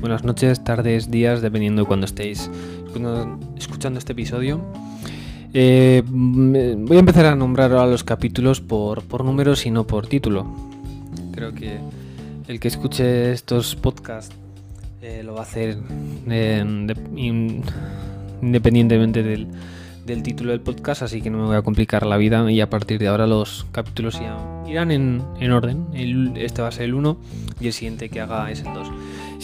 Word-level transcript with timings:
buenas 0.00 0.24
noches, 0.24 0.62
tardes, 0.62 1.10
días, 1.10 1.42
dependiendo 1.42 1.82
de 1.82 1.86
cuando 1.88 2.06
estéis 2.06 2.50
escuchando 3.56 3.98
este 3.98 4.12
episodio. 4.12 4.60
Eh, 5.52 6.02
mm, 6.06 6.84
voy 6.86 6.96
a 6.96 7.00
empezar 7.00 7.26
a 7.26 7.34
nombrar 7.34 7.72
ahora 7.72 7.86
los 7.86 8.04
capítulos 8.04 8.60
por, 8.60 9.02
por 9.02 9.24
números 9.24 9.66
y 9.66 9.70
no 9.70 9.86
por 9.86 10.06
título. 10.06 10.46
Creo 11.32 11.54
que 11.54 11.78
el 12.48 12.60
que 12.60 12.68
escuche 12.68 13.32
estos 13.32 13.76
podcasts 13.76 14.34
eh, 15.02 15.22
lo 15.24 15.34
va 15.34 15.40
a 15.40 15.42
hacer 15.42 15.78
eh, 16.28 16.64
independientemente 18.42 19.22
del, 19.22 19.48
del 20.06 20.22
título 20.22 20.52
del 20.52 20.60
podcast, 20.60 21.02
así 21.02 21.20
que 21.20 21.30
no 21.30 21.38
me 21.38 21.44
voy 21.46 21.56
a 21.56 21.62
complicar 21.62 22.06
la 22.06 22.16
vida 22.16 22.50
y 22.50 22.60
a 22.60 22.70
partir 22.70 22.98
de 22.98 23.08
ahora 23.08 23.26
los 23.26 23.66
capítulos 23.72 24.20
irán 24.66 24.90
en, 24.90 25.22
en 25.40 25.52
orden. 25.52 25.86
este 26.36 26.62
va 26.62 26.68
a 26.68 26.72
ser 26.72 26.84
el 26.84 26.94
1 26.94 27.16
y 27.60 27.66
el 27.66 27.72
siguiente 27.72 28.08
que 28.08 28.20
haga 28.20 28.50
es 28.50 28.60
el 28.60 28.72
2. 28.72 28.88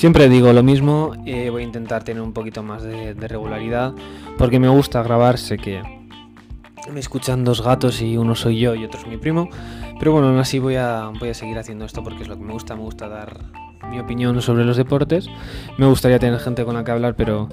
Siempre 0.03 0.29
digo 0.29 0.53
lo 0.53 0.65
mismo, 0.65 1.13
eh, 1.27 1.49
voy 1.49 1.63
a 1.63 1.65
intentar 1.65 2.03
tener 2.03 2.25
un 2.25 2.33
poquito 2.33 2.65
más 2.65 2.83
de, 2.83 3.15
regularidad 3.15 3.95
porque 4.37 4.59
me 4.59 4.67
gusta 4.67 5.01
grabar, 5.01 5.39
sé 5.39 5.59
que 5.59 5.81
me 6.93 6.99
escuchan 6.99 7.45
dos 7.45 7.63
gatos 7.63 8.03
y 8.03 8.17
uno 8.17 8.35
soy 8.35 8.59
yo 8.59 8.75
y 8.75 8.85
otro 8.85 8.99
es 8.99 9.07
mi 9.07 9.17
primo, 9.17 9.49
pero 10.01 10.11
bueno, 10.11 10.27
aún 10.27 10.41
así 10.41 10.59
voy 10.59 10.75
a, 10.75 11.13
seguir 11.35 11.57
haciendo 11.57 11.85
esto 11.85 12.03
porque 12.03 12.25
es 12.25 12.29
lo 12.29 12.37
que 12.37 12.43
me 12.43 12.53
gusta, 12.53 12.75
me 12.75 12.83
gusta 12.83 13.07
dar 13.07 13.45
mi 13.93 14.01
opinión 14.01 14.43
sobre 14.43 14.65
los 14.65 14.77
deportes, 14.77 15.29
me 15.79 15.87
gustaría 15.87 16.19
tener 16.19 16.41
gente 16.41 16.65
con 16.65 16.75
la 16.75 16.83
que 16.83 16.91
hablar, 16.91 17.15
pero... 17.15 17.49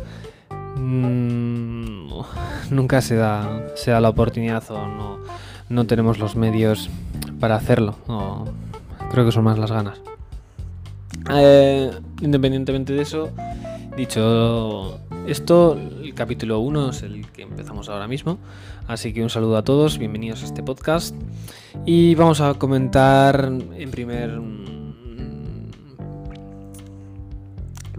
Mm, 0.76 2.10
nunca 2.72 3.00
se 3.02 3.16
da, 3.16 3.68
la 3.86 4.10
oportunidad 4.10 4.64
o 4.72 4.88
no, 4.88 5.20
no 5.70 5.86
tenemos 5.86 6.18
los 6.18 6.36
medios 6.36 6.90
para 7.40 7.58
hacerlo. 7.58 7.96
creo 9.12 9.24
que 9.24 9.32
son 9.32 9.44
más 9.44 9.60
las 9.60 9.72
ganas. 9.72 10.02
Eh, 11.32 11.92
independientemente 12.22 12.94
de 12.94 13.02
eso, 13.02 13.32
dicho 13.98 15.00
esto, 15.28 15.78
el 16.02 16.14
capítulo 16.14 16.60
1 16.60 16.90
es 16.90 17.04
el 17.04 17.30
que 17.32 17.44
empezamos 17.44 17.90
ahora 17.90 18.08
mismo. 18.08 18.38
Así 18.88 19.14
que 19.14 19.22
un 19.22 19.30
saludo 19.30 19.58
a 19.58 19.64
todos, 19.64 19.98
bienvenidos 19.98 20.44
a 20.44 20.46
este 20.46 20.64
podcast. 20.64 21.16
Y 21.86 22.16
vamos 22.16 22.42
a 22.42 22.54
comentar 22.56 23.46
en 23.46 23.92
primer 23.92 24.40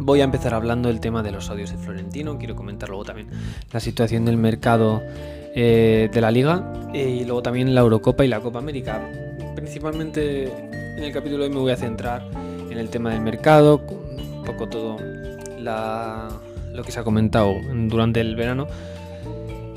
Voy 0.03 0.23
a 0.23 0.25
empezar 0.25 0.55
hablando 0.55 0.89
del 0.89 0.99
tema 0.99 1.23
de 1.23 1.31
los 1.31 1.51
audios 1.51 1.71
de 1.71 1.77
Florentino. 1.77 2.39
Quiero 2.39 2.57
comentar 2.57 2.89
luego 2.89 3.05
también 3.05 3.29
la 3.71 3.81
situación 3.81 4.25
del 4.25 4.39
mercado 4.39 5.03
eh, 5.55 6.09
de 6.11 6.21
la 6.23 6.31
liga 6.31 6.73
eh, 6.95 7.19
y 7.21 7.25
luego 7.25 7.43
también 7.43 7.75
la 7.75 7.83
Eurocopa 7.83 8.25
y 8.25 8.29
la 8.29 8.41
Copa 8.41 8.61
América. 8.61 8.99
Principalmente 9.55 10.45
en 10.97 11.05
el 11.05 11.13
capítulo 11.13 11.43
de 11.43 11.51
hoy 11.51 11.55
me 11.55 11.61
voy 11.61 11.73
a 11.73 11.77
centrar 11.77 12.27
en 12.71 12.79
el 12.79 12.89
tema 12.89 13.11
del 13.11 13.21
mercado, 13.21 13.83
todo 14.55 14.97
lo 16.73 16.83
que 16.83 16.93
se 16.93 17.01
ha 17.01 17.05
comentado 17.05 17.55
durante 17.89 18.21
el 18.21 18.37
verano. 18.37 18.67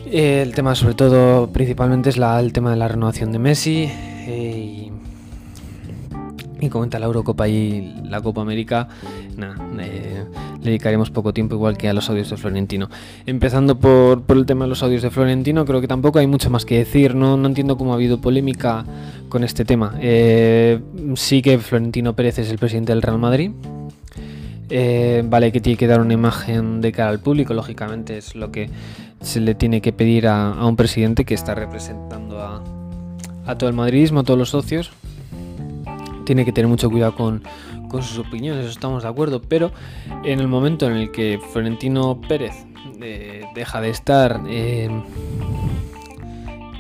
Eh, 0.06 0.42
el 0.42 0.54
tema 0.54 0.76
sobre 0.76 0.94
todo 0.94 1.48
principalmente 1.48 2.10
es 2.10 2.18
la, 2.18 2.40
el 2.40 2.54
tema 2.54 2.72
de 2.72 2.78
la 2.78 2.88
renovación 2.88 3.32
de 3.32 3.40
Messi 3.40 3.90
y 4.28 4.94
y 6.66 6.70
comenta 6.70 7.00
la 7.00 7.08
Eurocopa 7.08 7.48
y 7.48 7.94
la 8.06 8.22
Copa 8.22 8.42
América, 8.42 8.88
nada, 9.36 9.56
eh, 9.80 10.24
le 10.60 10.66
dedicaremos 10.66 11.10
poco 11.10 11.34
tiempo 11.34 11.56
igual 11.56 11.78
que 11.78 11.90
a 11.90 11.94
los 11.94 12.10
audios 12.10 12.30
de 12.30 12.38
Florentino. 12.38 12.90
Empezando 13.26 13.78
por, 13.78 14.24
el 14.30 14.46
tema 14.46 14.66
de 14.66 14.70
los 14.70 14.82
audios 14.82 15.02
de 15.02 15.10
Florentino, 15.10 15.66
creo 15.66 15.82
que 15.82 15.88
tampoco 15.88 16.20
hay 16.20 16.28
mucho 16.28 16.50
más 16.50 16.66
que 16.66 16.78
decir, 16.78 17.16
no, 17.16 17.38
no 17.38 17.48
entiendo 17.48 17.78
cómo 17.78 17.92
ha 17.92 17.96
habido 17.96 18.22
polémica 18.22 18.86
con 19.30 19.44
este 19.44 19.66
tema. 19.66 19.96
Eh, 20.00 20.80
sí 21.16 21.42
que 21.42 21.60
Florentino 21.60 22.16
Pérez 22.16 22.40
es 22.40 22.50
el 22.50 22.58
presidente 22.58 22.94
del 22.94 23.02
Real 23.02 23.20
Madrid. 23.20 23.52
Eh, 24.70 25.24
vale 25.26 25.52
que 25.52 25.60
tiene 25.62 25.78
que 25.78 25.88
dar 25.88 26.00
una 26.00 26.14
imagen 26.14 26.82
de 26.82 26.92
cara 26.92 27.10
al 27.10 27.20
público, 27.20 27.54
lógicamente 27.54 28.18
es 28.18 28.36
lo 28.36 28.52
que 28.52 28.70
se 29.22 29.40
le 29.40 29.56
tiene 29.56 29.82
que 29.82 29.94
pedir 29.94 30.28
a, 30.28 30.66
un 30.66 30.76
presidente 30.76 31.26
que 31.26 31.34
está 31.34 31.56
representando 31.56 32.42
a, 32.42 32.64
todo 33.58 33.70
el 33.70 33.76
madridismo, 33.76 34.22
a 34.22 34.24
todos 34.24 34.40
los 34.40 34.50
socios. 34.50 34.92
Tiene 36.26 36.46
que 36.46 36.54
tener 36.54 36.70
mucho 36.70 36.90
cuidado 36.90 37.16
con, 37.16 37.44
sus 38.02 38.18
opiniones, 38.18 38.66
estamos 38.66 39.04
de 39.04 39.10
acuerdo, 39.10 39.40
pero 39.40 39.72
en 40.24 40.40
el 40.40 40.48
momento 40.48 40.88
en 40.88 40.94
el 40.94 41.12
que 41.12 41.40
Florentino 41.52 42.20
Pérez 42.28 42.66
eh, 43.00 43.46
deja 43.54 43.82
de 43.82 43.90
estar, 43.92 44.42
eh, 44.48 44.90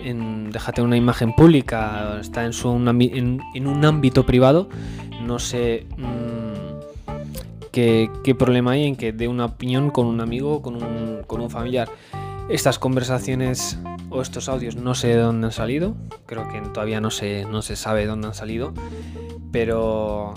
en, 0.03 0.50
tener 0.52 0.81
una 0.81 0.97
imagen 0.97 1.36
pública, 1.36 2.18
está 2.19 2.46
en, 2.46 2.53
su, 2.53 2.72
en, 2.72 3.68
un 3.68 3.86
ámbito 3.86 4.25
privado, 4.25 4.69
no 5.22 5.38
sé 5.38 5.86
mm, 5.97 6.43
qué, 7.73 8.35
problema 8.38 8.72
hay 8.72 8.85
en 8.85 8.95
que 8.95 9.11
dé 9.11 9.28
una 9.28 9.45
opinión 9.45 9.89
con 9.89 10.06
un 10.06 10.22
amigo 10.22 10.61
con 10.61 10.75
un, 10.75 11.23
con 11.28 11.41
un 11.41 11.50
familiar. 11.50 11.89
Estas 12.50 12.78
conversaciones 12.78 13.79
o 14.09 14.22
estos 14.22 14.47
audios 14.47 14.75
no 14.75 14.95
sé 14.95 15.07
de 15.09 15.17
dónde 15.17 15.47
han 15.47 15.51
salido, 15.51 15.95
creo 16.25 16.47
que 16.50 16.62
todavía 16.62 17.01
no 17.01 17.09
se, 17.09 17.45
no 17.45 17.62
se 17.62 17.75
sabe 17.75 18.01
de 18.01 18.07
dónde 18.07 18.28
han 18.28 18.35
salido, 18.35 18.73
pero 19.51 20.33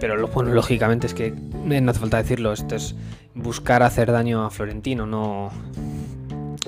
pero 0.00 0.16
lo 0.16 0.28
bueno 0.28 0.52
lógicamente 0.52 1.06
es 1.06 1.14
que 1.14 1.26
eh, 1.26 1.80
no 1.80 1.90
hace 1.90 2.00
falta 2.00 2.16
decirlo, 2.16 2.52
esto 2.52 2.74
es 2.74 2.94
buscar 3.34 3.82
hacer 3.82 4.10
daño 4.10 4.44
a 4.44 4.50
Florentino, 4.50 5.06
no 5.06 5.50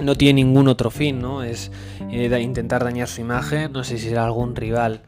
no 0.03 0.15
tiene 0.17 0.45
ningún 0.45 0.69
otro 0.69 0.91
fin, 0.91 1.21
¿no? 1.21 1.43
Es 1.43 1.73
eh, 2.11 2.41
intentar 2.41 2.85
dañar 2.85 3.09
su 3.09 3.23
imagen, 3.23 3.73
no 3.73 3.85
sé 3.85 3.97
si 3.97 4.09
será 4.09 4.27
algún 4.27 4.55
rival, 4.55 5.01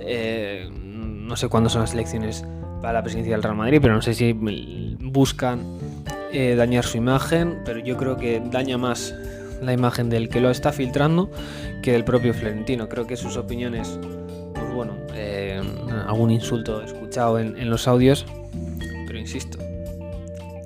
eh, 0.00 0.68
no 0.70 1.36
sé 1.36 1.48
cuándo 1.48 1.70
son 1.70 1.80
las 1.80 1.94
elecciones 1.94 2.44
para 2.80 2.94
la 2.94 3.02
presidencia 3.02 3.34
del 3.34 3.42
Real 3.42 3.56
Madrid, 3.56 3.78
pero 3.80 3.94
no 3.94 4.02
sé 4.02 4.14
si 4.14 4.32
buscan 4.32 5.78
dañar 6.32 6.84
su 6.84 6.96
imagen, 6.96 7.58
pero 7.64 7.80
yo 7.80 7.96
creo 7.96 8.16
que 8.16 8.40
daña 8.40 8.78
más 8.78 9.14
la 9.60 9.72
imagen 9.72 10.08
del 10.10 10.28
que 10.28 10.40
lo 10.40 10.50
está 10.50 10.72
filtrando 10.72 11.30
que 11.82 11.92
del 11.92 12.04
propio 12.04 12.34
Florentino. 12.34 12.88
Creo 12.88 13.06
que 13.06 13.16
sus 13.16 13.36
opiniones, 13.36 13.98
pues 14.54 14.72
bueno, 14.74 14.94
eh, 15.14 15.60
algún 16.06 16.30
insulto 16.30 16.82
escuchado 16.82 17.38
en, 17.38 17.70
los 17.70 17.88
audios, 17.88 18.24
pero 19.06 19.18
insisto, 19.18 19.58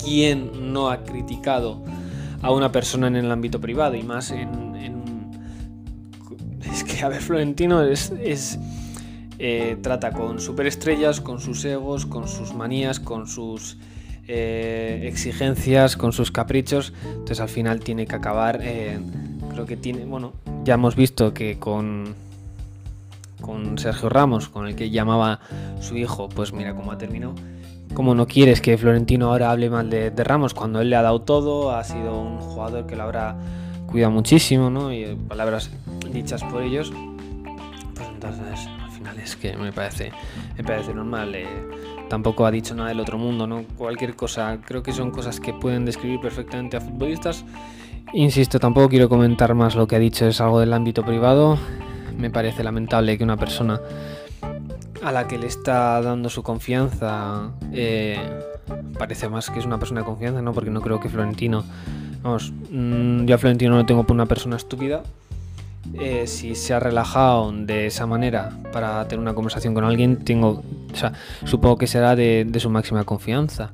¿quién 0.03 0.73
no 0.73 0.91
ha 0.91 1.05
criticado 1.05 1.83
a 2.43 2.51
una 2.53 2.71
persona 2.71 3.07
en 3.07 3.17
el 3.17 3.31
ámbito 3.31 3.61
privado 3.61 3.95
y 3.95 4.03
más 4.03 4.31
en... 4.31 4.75
Es 6.71 6.83
que, 6.83 7.05
a 7.05 7.09
ver, 7.09 7.21
Florentino 7.21 7.83
es... 7.83 8.59
Eh, 9.39 9.77
trata 9.83 10.13
con 10.13 10.41
superestrellas, 10.41 11.21
con 11.21 11.41
sus 11.41 11.65
egos, 11.65 12.07
con 12.07 12.29
sus 12.29 12.55
manías, 12.55 13.01
con 13.01 13.27
sus 13.27 13.77
eh, 14.29 15.03
exigencias, 15.05 15.97
con 15.97 16.13
sus 16.13 16.31
caprichos. 16.31 16.93
Entonces 17.05 17.41
al 17.41 17.49
final 17.49 17.81
tiene 17.81 18.07
que 18.07 18.15
acabar. 18.15 18.61
Eh, 18.63 18.99
creo 19.51 19.67
que 19.67 19.77
tiene. 19.77 20.05
Bueno, 20.05 20.33
ya 20.65 20.75
hemos 20.75 20.97
visto 20.97 21.35
que 21.35 21.59
con. 21.59 22.15
Con 23.41 23.77
Sergio 23.77 24.09
Ramos, 24.09 24.49
con 24.49 24.67
el 24.67 24.75
que 24.75 24.89
llamaba 24.89 25.41
su 25.79 25.99
hijo, 25.99 26.31
pues 26.31 26.55
mira 26.55 26.75
cómo 26.75 26.93
ha 26.93 26.97
terminado. 26.97 27.35
Como 27.93 28.15
no 28.15 28.27
quieres 28.27 28.63
que 28.63 28.79
Florentino 28.79 29.27
ahora 29.27 29.51
hable 29.51 29.69
mal 29.69 29.91
de, 29.91 30.11
Ramos 30.11 30.55
cuando 30.55 30.81
él 30.81 30.89
le 30.89 30.97
ha 30.97 31.03
dado 31.03 31.21
todo, 31.21 31.71
ha 31.71 31.85
sido 31.85 32.19
un 32.19 32.39
jugador 32.39 32.87
que 32.87 32.97
lo 32.97 33.03
habrá 33.03 33.37
cuidado 33.87 34.13
muchísimo, 34.13 34.71
¿no? 34.71 34.95
Y 34.95 35.15
palabras 35.29 35.71
dichas 36.11 36.43
por 36.43 36.63
ellos. 36.63 36.91
Pues 37.95 38.09
entonces, 38.09 38.69
es 39.19 39.37
que 39.37 39.57
me 39.57 39.73
parece, 39.73 40.13
me 40.57 40.65
parece 40.65 40.95
normal. 40.95 41.35
Eh, 41.35 41.47
tampoco 42.09 42.47
ha 42.47 42.51
dicho 42.51 42.75
nada 42.75 42.89
del 42.89 43.01
otro 43.01 43.19
mundo, 43.19 43.47
¿no? 43.47 43.65
Cualquier 43.77 44.15
cosa, 44.17 44.59
creo 44.65 44.83
que 44.83 44.93
son 44.93 45.11
cosas 45.11 45.41
que 45.41 45.53
pueden 45.53 45.85
describir 45.85 46.21
perfectamente 46.21 46.77
a 46.77 46.81
futbolistas. 46.81 47.45
Insisto, 48.13 48.61
tampoco 48.61 48.89
quiero 48.89 49.09
comentar 49.09 49.55
más 49.55 49.75
lo 49.75 49.87
que 49.87 49.97
ha 49.97 49.99
dicho, 49.99 50.27
es 50.27 50.41
algo 50.41 50.61
del 50.61 50.73
ámbito 50.73 51.05
privado. 51.05 51.59
Me 52.17 52.31
parece 52.31 52.63
lamentable 52.63 53.19
que 53.19 53.25
una 53.25 53.37
persona 53.37 53.81
a 55.03 55.13
la 55.13 55.27
que 55.27 55.37
le 55.37 55.47
está 55.47 56.01
dando 56.01 56.31
su 56.31 56.43
confianza, 56.43 57.51
eh, 57.73 58.19
parece 58.99 59.29
más 59.29 59.51
que 59.51 59.59
es 59.59 59.67
una 59.67 59.79
persona 59.79 60.01
de 60.01 60.07
confianza, 60.07 60.41
¿no? 60.41 60.53
Porque 60.53 60.71
no 60.71 60.81
creo 60.81 61.01
que 61.01 61.09
Florentino, 61.09 61.65
vamos, 62.23 62.53
mm, 62.71 63.25
yo 63.27 63.35
a 63.35 63.39
Florentino 63.39 63.73
no 63.73 63.79
lo 63.79 63.87
tengo 63.87 64.05
por 64.05 64.15
una 64.15 64.27
persona 64.27 64.57
estúpida, 64.57 65.03
eh, 65.93 66.27
si 66.27 66.55
se 66.55 66.75
ha 66.75 66.81
relajado 66.81 67.53
de 67.53 67.87
esa 67.87 68.07
manera 68.07 68.59
para 68.73 69.07
tener 69.07 69.21
una 69.21 69.35
conversación 69.35 69.75
con 69.75 69.85
alguien, 69.85 70.25
tengo, 70.25 70.63
supongo 71.45 71.77
que 71.77 71.87
será 71.87 72.17
de, 72.17 72.51
su 72.59 72.71
máxima 72.71 73.05
confianza. 73.05 73.73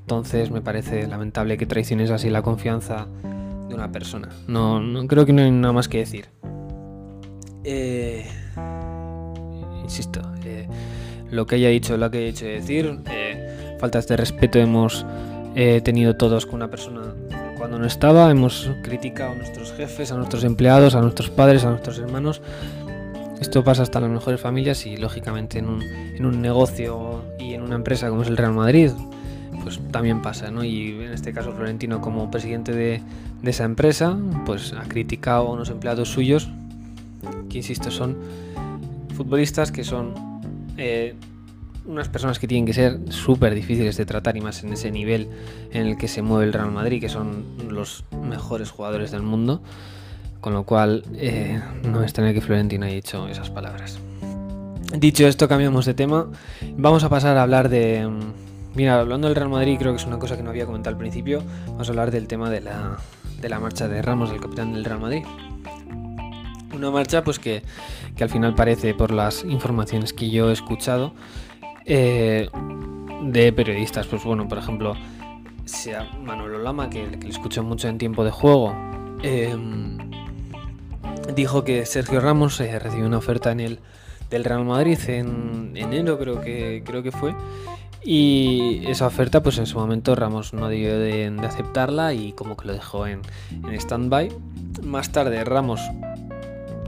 Entonces 0.00 0.50
me 0.50 0.60
parece 0.60 1.06
lamentable 1.06 1.56
que 1.56 1.66
traiciones 1.66 2.10
así 2.10 2.30
la 2.30 2.42
confianza 2.42 3.06
de 3.68 3.74
una 3.74 3.90
persona. 3.90 4.28
No, 4.46 4.80
creo 5.08 5.26
que 5.26 5.32
no 5.32 5.42
hay 5.42 5.50
nada 5.50 5.72
más 5.72 5.88
que 5.88 5.98
decir. 5.98 6.26
Eh, 7.64 8.24
insisto, 9.82 10.20
eh, 10.44 10.68
lo 11.30 11.46
que 11.46 11.56
haya 11.56 11.70
dicho, 11.70 11.96
lo 11.96 12.10
que 12.10 12.18
haya 12.18 12.26
dicho 12.26 12.44
de 12.44 12.52
decir, 12.52 13.00
faltas 13.80 14.06
de 14.06 14.16
respeto 14.16 14.58
hemos 14.58 15.04
tenido 15.82 16.16
todos 16.16 16.44
con 16.44 16.56
una 16.56 16.68
persona 16.68 17.15
cuando 17.66 17.80
no 17.80 17.86
estaba, 17.86 18.30
hemos 18.30 18.70
criticado 18.82 19.32
a 19.32 19.34
nuestros 19.34 19.72
jefes, 19.72 20.12
a 20.12 20.16
nuestros 20.16 20.44
empleados, 20.44 20.94
a 20.94 21.00
nuestros 21.00 21.30
padres, 21.30 21.64
a 21.64 21.70
nuestros 21.70 21.98
hermanos. 21.98 22.40
Esto 23.40 23.64
pasa 23.64 23.82
hasta 23.82 23.98
en 23.98 24.04
las 24.04 24.12
mejores 24.12 24.40
familias 24.40 24.86
y 24.86 24.96
lógicamente 24.96 25.58
en 25.58 25.66
un, 25.66 26.40
negocio 26.40 27.24
y 27.40 27.54
en 27.54 27.62
una 27.62 27.74
empresa 27.74 28.08
como 28.08 28.22
es 28.22 28.28
el 28.28 28.36
Real 28.36 28.52
Madrid, 28.52 28.92
pues 29.64 29.80
también 29.90 30.22
pasa, 30.22 30.52
¿no? 30.52 30.62
Y 30.62 30.90
en 30.90 31.12
este 31.12 31.32
caso 31.32 31.52
Florentino 31.54 32.00
como 32.00 32.30
presidente 32.30 32.70
de, 32.70 33.02
esa 33.42 33.64
empresa, 33.64 34.16
pues 34.44 34.72
ha 34.72 34.84
criticado 34.84 35.48
a 35.48 35.50
unos 35.50 35.68
empleados 35.68 36.08
suyos, 36.08 36.48
que 37.50 37.58
insisto, 37.58 37.90
son 37.90 38.16
futbolistas 39.16 39.72
que 39.72 39.82
son 39.82 40.14
eh, 40.76 41.16
unas 41.86 42.08
personas 42.08 42.38
que 42.38 42.48
tienen 42.48 42.66
que 42.66 42.72
ser 42.72 42.98
súper 43.10 43.54
difíciles 43.54 43.96
de 43.96 44.06
tratar 44.06 44.36
y 44.36 44.40
más 44.40 44.62
en 44.64 44.72
ese 44.72 44.90
nivel 44.90 45.28
en 45.70 45.86
el 45.86 45.96
que 45.96 46.08
se 46.08 46.22
mueve 46.22 46.46
el 46.46 46.52
Real 46.52 46.70
Madrid, 46.70 47.00
que 47.00 47.08
son 47.08 47.44
los 47.68 48.04
mejores 48.10 48.70
jugadores 48.70 49.10
del 49.10 49.22
mundo. 49.22 49.62
Con 50.40 50.52
lo 50.52 50.64
cual, 50.64 51.02
eh, 51.14 51.60
no 51.82 52.02
es 52.02 52.12
tener 52.12 52.34
que 52.34 52.40
Florentino 52.40 52.86
haya 52.86 52.94
dicho 52.94 53.26
esas 53.28 53.50
palabras. 53.50 53.98
Dicho 54.92 55.26
esto, 55.26 55.48
cambiamos 55.48 55.86
de 55.86 55.94
tema. 55.94 56.28
Vamos 56.76 57.02
a 57.02 57.08
pasar 57.08 57.36
a 57.36 57.42
hablar 57.42 57.68
de. 57.68 58.06
Mm, 58.06 58.76
mira, 58.76 59.00
hablando 59.00 59.26
del 59.26 59.34
Real 59.34 59.48
Madrid, 59.48 59.76
creo 59.78 59.92
que 59.92 59.96
es 59.96 60.06
una 60.06 60.18
cosa 60.18 60.36
que 60.36 60.42
no 60.42 60.50
había 60.50 60.66
comentado 60.66 60.94
al 60.94 60.98
principio. 60.98 61.42
Vamos 61.66 61.88
a 61.88 61.90
hablar 61.90 62.10
del 62.10 62.28
tema 62.28 62.50
de 62.50 62.60
la, 62.60 62.98
de 63.40 63.48
la 63.48 63.58
marcha 63.58 63.88
de 63.88 64.00
Ramos, 64.02 64.30
el 64.30 64.40
capitán 64.40 64.72
del 64.72 64.84
Real 64.84 65.00
Madrid. 65.00 65.24
Una 66.72 66.90
marcha, 66.90 67.24
pues 67.24 67.38
que, 67.38 67.62
que 68.16 68.22
al 68.22 68.30
final 68.30 68.54
parece, 68.54 68.94
por 68.94 69.10
las 69.10 69.44
informaciones 69.44 70.12
que 70.12 70.30
yo 70.30 70.50
he 70.50 70.52
escuchado, 70.52 71.14
eh, 71.86 72.48
de 73.22 73.52
periodistas. 73.52 74.06
Pues 74.06 74.24
bueno, 74.24 74.48
por 74.48 74.58
ejemplo, 74.58 74.94
sea 75.64 76.04
Manolo 76.22 76.58
Lama, 76.58 76.90
que, 76.90 77.06
le 77.06 77.28
escucho 77.28 77.62
mucho 77.62 77.88
en 77.88 77.98
tiempo 77.98 78.24
de 78.24 78.30
juego. 78.30 78.74
Eh, 79.22 79.56
dijo 81.34 81.64
que 81.64 81.86
Sergio 81.86 82.20
Ramos 82.20 82.60
eh, 82.60 82.78
recibió 82.78 83.06
una 83.06 83.18
oferta 83.18 83.52
en 83.52 83.60
el 83.60 83.80
del 84.30 84.44
Real 84.44 84.64
Madrid 84.64 84.98
en 85.06 85.72
enero 85.76 86.18
creo 86.18 86.40
que 86.40 86.82
creo 86.84 87.02
que 87.02 87.12
fue 87.12 87.34
y 88.02 88.82
esa 88.86 89.06
oferta 89.06 89.42
pues 89.42 89.58
en 89.58 89.66
su 89.66 89.78
momento 89.78 90.14
Ramos 90.16 90.52
no 90.52 90.68
debió 90.68 90.98
de, 90.98 91.32
aceptarla 91.44 92.12
y 92.12 92.32
como 92.32 92.56
que 92.56 92.66
lo 92.66 92.72
dejó 92.72 93.06
en, 93.06 93.22
en 93.50 93.74
stand-by 93.74 94.30
más 94.82 95.12
tarde 95.12 95.44
Ramos 95.44 95.80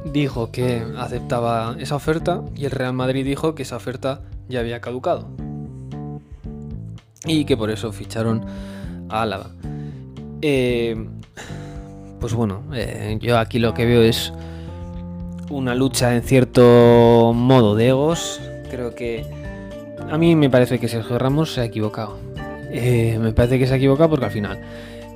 dijo 0.04 0.50
que 0.50 0.84
aceptaba 0.96 1.76
esa 1.78 1.96
oferta 1.96 2.42
y 2.56 2.64
el 2.64 2.70
Real 2.70 2.92
Madrid 2.92 3.24
dijo 3.24 3.54
que 3.54 3.62
esa 3.62 3.76
oferta 3.76 4.22
ya 4.48 4.60
había 4.60 4.80
caducado 4.80 5.28
y 7.24 7.44
que 7.44 7.56
por 7.56 7.70
eso 7.70 7.92
ficharon 7.92 8.44
a 9.08 9.22
Álava 9.22 9.50
eh, 10.42 10.96
pues 12.20 12.34
bueno, 12.34 12.62
eh, 12.72 13.16
yo 13.20 13.38
aquí 13.38 13.58
lo 13.58 13.74
que 13.74 13.86
veo 13.86 14.02
es 14.02 14.32
una 15.50 15.74
lucha 15.74 16.14
en 16.14 16.22
cierto 16.22 17.32
modo 17.34 17.74
de 17.74 17.88
egos. 17.88 18.40
Creo 18.70 18.94
que 18.94 19.24
a 20.10 20.18
mí 20.18 20.34
me 20.34 20.50
parece 20.50 20.78
que 20.78 20.88
Sergio 20.88 21.18
Ramos 21.18 21.54
se 21.54 21.60
ha 21.60 21.64
equivocado. 21.64 22.18
Eh, 22.70 23.18
me 23.20 23.32
parece 23.32 23.58
que 23.58 23.66
se 23.66 23.74
ha 23.74 23.76
equivocado 23.76 24.10
porque 24.10 24.26
al 24.26 24.30
final 24.30 24.60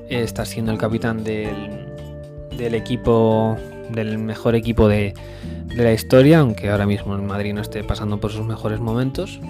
está 0.08 0.44
siendo 0.44 0.72
el 0.72 0.78
capitán 0.78 1.24
del, 1.24 2.74
equipo, 2.74 3.56
del 3.92 4.18
mejor 4.18 4.54
equipo 4.54 4.88
de, 4.88 5.14
de, 5.66 5.84
la 5.84 5.92
historia, 5.92 6.40
aunque 6.40 6.70
ahora 6.70 6.86
mismo 6.86 7.14
el 7.14 7.22
Madrid 7.22 7.54
no 7.54 7.60
esté 7.60 7.84
pasando 7.84 8.18
por 8.18 8.32
sus 8.32 8.46
mejores 8.46 8.80
momentos. 8.80 9.40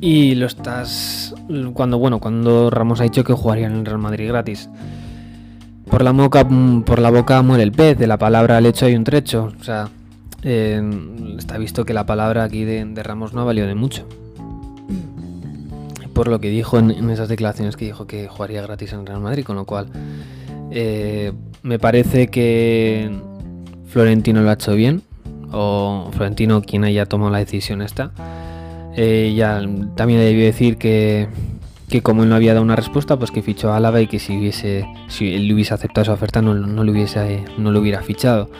Y 0.00 0.34
lo 0.34 0.46
estás 0.46 1.34
cuando 1.72 1.98
bueno, 1.98 2.20
cuando 2.20 2.70
Ramos 2.70 3.00
ha 3.00 3.04
dicho 3.04 3.24
que 3.24 3.32
jugaría 3.32 3.66
en 3.66 3.74
el 3.74 3.86
Real 3.86 3.98
Madrid 3.98 4.28
gratis. 4.28 4.68
Por 5.90 6.02
la, 6.02 6.10
boca, 6.10 6.46
por 6.84 6.98
la 6.98 7.10
boca 7.10 7.40
muere 7.42 7.62
el 7.62 7.72
pez, 7.72 7.96
de 7.96 8.06
la 8.06 8.18
palabra 8.18 8.56
al 8.56 8.66
hecho 8.66 8.86
hay 8.86 8.96
un 8.96 9.04
trecho. 9.04 9.52
O 9.58 9.64
sea, 9.64 9.88
está 10.42 11.58
visto 11.58 11.84
que 11.84 11.94
la 11.94 12.06
palabra 12.06 12.44
aquí 12.44 12.64
de, 12.64 13.02
Ramos 13.02 13.32
no 13.32 13.40
ha 13.40 13.44
valido 13.44 13.66
de 13.66 13.74
mucho. 13.74 14.06
Por 16.12 16.28
lo 16.28 16.40
que 16.40 16.50
dijo 16.50 16.78
en, 16.78 17.10
esas 17.10 17.28
declaraciones 17.28 17.76
que 17.76 17.84
dijo 17.84 18.06
que 18.06 18.26
jugaría 18.26 18.62
gratis 18.62 18.92
en 18.92 19.06
Real 19.06 19.20
Madrid, 19.20 19.44
con 19.44 19.56
lo 19.56 19.64
cual 19.64 19.88
eh, 20.70 21.32
me 21.66 21.80
parece 21.80 22.28
que 22.28 23.10
Florentino 23.88 24.40
lo 24.40 24.50
ha 24.50 24.54
hecho 24.54 24.74
bien, 24.74 25.02
o 25.50 26.10
Florentino 26.12 26.62
quien 26.62 26.84
haya 26.84 27.06
tomado 27.06 27.32
la 27.32 27.38
decisión 27.38 27.82
esta. 27.82 28.12
Eh, 28.96 29.34
ya 29.36 29.60
también 29.96 30.20
debió 30.20 30.44
decir 30.44 30.78
que 30.78 31.28
que 31.88 32.02
como 32.02 32.24
él 32.24 32.28
no 32.28 32.34
había 32.34 32.52
dado 32.52 32.64
una 32.64 32.76
respuesta, 32.76 33.16
pues 33.16 33.30
que 33.30 33.42
fichó 33.42 33.72
a 33.72 33.76
Álava 33.76 34.00
y 34.00 34.08
que 34.08 34.18
si 34.18 34.36
hubiese, 34.36 34.86
si 35.08 35.34
él 35.34 35.52
hubiese 35.52 35.72
aceptado 35.74 36.02
esa 36.02 36.12
oferta 36.14 36.42
no, 36.42 36.54
no 36.54 36.82
lo 36.84 36.90
hubiese, 36.92 37.44
no 37.58 37.70
hubiera 37.78 38.02
fichado. 38.02 38.50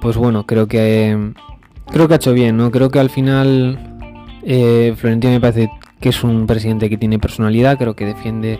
Pues 0.00 0.16
bueno, 0.16 0.46
creo 0.46 0.66
que 0.66 1.32
creo 1.90 2.08
que 2.08 2.14
ha 2.14 2.16
hecho 2.16 2.32
bien, 2.32 2.56
¿no? 2.56 2.70
Creo 2.70 2.90
que 2.90 2.98
al 2.98 3.10
final 3.10 3.78
eh, 4.42 4.94
Florentino 4.96 5.34
me 5.34 5.40
parece 5.40 5.70
que 6.00 6.10
es 6.10 6.24
un 6.24 6.46
presidente 6.46 6.88
que 6.88 6.96
tiene 6.96 7.18
personalidad, 7.18 7.78
creo 7.78 7.94
que 7.94 8.06
defiende 8.06 8.58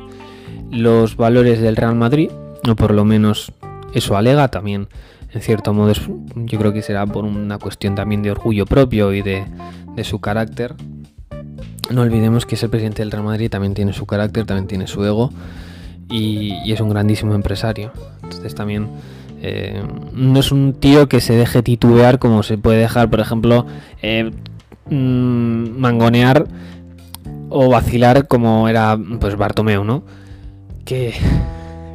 los 0.71 1.17
valores 1.17 1.61
del 1.61 1.77
Real 1.77 1.95
Madrid, 1.95 2.31
o 2.69 2.75
por 2.75 2.93
lo 2.93 3.05
menos 3.05 3.53
eso 3.95 4.17
alega 4.17 4.49
también. 4.49 4.89
En 5.33 5.43
cierto 5.43 5.75
modo, 5.75 5.93
yo 6.35 6.59
creo 6.59 6.73
que 6.73 6.83
será 6.83 7.05
por 7.07 7.25
una 7.25 7.59
cuestión 7.59 7.95
también 7.95 8.23
de 8.23 8.31
orgullo 8.31 8.65
propio 8.65 9.13
y 9.13 9.23
de, 9.23 9.45
de 9.95 10.05
su 10.05 10.21
carácter, 10.21 10.75
no 11.91 12.03
olvidemos 12.03 12.47
que 12.47 12.57
ese 12.57 12.69
presidente 12.69 13.03
del 13.03 13.11
Real 13.11 13.25
Madrid 13.25 13.51
también 13.51 13.75
tiene 13.75 13.93
su 13.93 14.07
carácter, 14.07 14.45
también 14.45 14.67
tiene 14.67 14.87
su 14.87 15.05
ego 15.05 15.31
y, 16.11 16.73
es 16.73 16.81
un 16.81 16.91
grandísimo 16.91 17.35
empresario. 17.35 17.93
Entonces 18.23 18.55
también 18.55 18.89
eh, 19.41 19.83
no 20.13 20.41
es 20.41 20.53
un 20.53 20.75
tío 20.75 21.09
que 21.09 21.21
se 21.21 21.35
deje 21.35 21.63
titubear 21.63 22.19
como 22.19 22.43
se 22.43 22.59
puede 22.59 22.79
dejar, 22.79 23.09
por 23.09 23.21
ejemplo, 23.21 23.67
eh, 24.03 24.31
mm, 24.91 25.79
mangonear 25.79 26.47
o 27.49 27.69
vacilar 27.69 28.27
como 28.27 28.69
era 28.69 28.99
pues 29.21 29.37
Bartomeu, 29.37 29.85
¿no? 29.85 30.03
Que, 30.85 31.15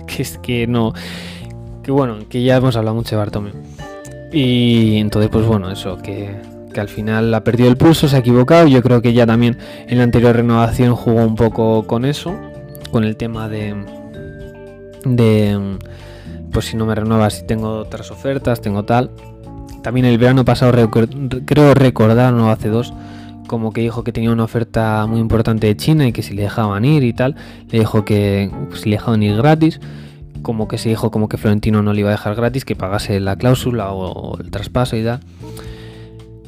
que 0.07 0.21
es 0.21 0.37
que 0.37 0.67
no, 0.67 0.93
que 1.83 1.91
bueno, 1.91 2.17
que 2.29 2.43
ya 2.43 2.57
hemos 2.57 2.75
hablado 2.75 2.95
mucho 2.95 3.11
de 3.11 3.17
Bartomeu. 3.17 3.53
Y 4.31 4.97
entonces 4.97 5.29
pues 5.29 5.45
bueno, 5.45 5.71
eso, 5.71 5.97
que 5.97 6.35
que 6.71 6.79
al 6.79 6.89
final 6.89 7.33
ha 7.33 7.43
perdido 7.43 7.69
el 7.69 7.77
pulso, 7.77 8.07
se 8.07 8.15
ha 8.15 8.19
equivocado. 8.19 8.67
Yo 8.67 8.81
creo 8.81 9.01
que 9.01 9.13
ya 9.13 9.25
también 9.25 9.57
en 9.87 9.97
la 9.97 10.03
anterior 10.03 10.35
renovación 10.35 10.95
jugó 10.95 11.23
un 11.23 11.35
poco 11.35 11.85
con 11.85 12.05
eso, 12.05 12.35
con 12.91 13.03
el 13.03 13.17
tema 13.17 13.49
de, 13.49 13.75
de 15.05 15.77
pues 16.51 16.65
si 16.65 16.77
no 16.77 16.85
me 16.85 16.95
renuevas, 16.95 17.35
si 17.35 17.45
tengo 17.45 17.79
otras 17.79 18.11
ofertas, 18.11 18.61
tengo 18.61 18.83
tal. 18.83 19.11
También 19.83 20.05
el 20.05 20.17
verano 20.17 20.45
pasado 20.45 20.91
creo 21.45 21.73
recordar, 21.73 22.33
no 22.33 22.51
hace 22.51 22.69
dos, 22.69 22.93
como 23.47 23.73
que 23.73 23.81
dijo 23.81 24.03
que 24.03 24.11
tenía 24.11 24.31
una 24.31 24.43
oferta 24.43 25.05
muy 25.07 25.19
importante 25.19 25.67
de 25.67 25.75
China 25.75 26.07
y 26.07 26.13
que 26.13 26.21
si 26.21 26.33
le 26.33 26.43
dejaban 26.43 26.85
ir 26.85 27.03
y 27.03 27.13
tal, 27.13 27.35
le 27.69 27.79
dijo 27.79 28.05
que 28.05 28.51
si 28.75 28.89
le 28.89 28.97
dejaban 28.97 29.23
ir 29.23 29.35
gratis, 29.37 29.79
como 30.41 30.67
que 30.67 30.77
se 30.77 30.89
dijo 30.89 31.11
como 31.11 31.29
que 31.29 31.37
Florentino 31.37 31.81
no 31.81 31.93
le 31.93 32.01
iba 32.01 32.09
a 32.09 32.13
dejar 32.13 32.35
gratis, 32.35 32.65
que 32.65 32.75
pagase 32.75 33.19
la 33.19 33.35
cláusula 33.35 33.91
o 33.91 34.37
el 34.39 34.51
traspaso 34.51 34.95
y 34.95 35.03
tal. 35.03 35.21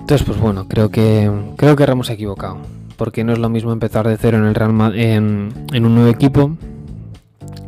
Entonces, 0.04 0.28
pues 0.28 0.38
bueno, 0.38 0.68
creo 0.68 0.90
que 0.90 1.32
creo 1.56 1.78
que 1.78 1.86
Ramos 1.86 2.10
ha 2.10 2.13
equivocado. 2.13 2.58
Porque 2.98 3.24
no 3.24 3.32
es 3.32 3.40
lo 3.40 3.48
mismo 3.48 3.72
empezar 3.72 4.06
de 4.06 4.18
cero 4.18 4.38
en 4.38 4.44
el 4.44 4.54
Real 4.54 5.00
en, 5.00 5.54
un 5.74 5.96
nuevo 5.96 6.10
equipo 6.10 6.58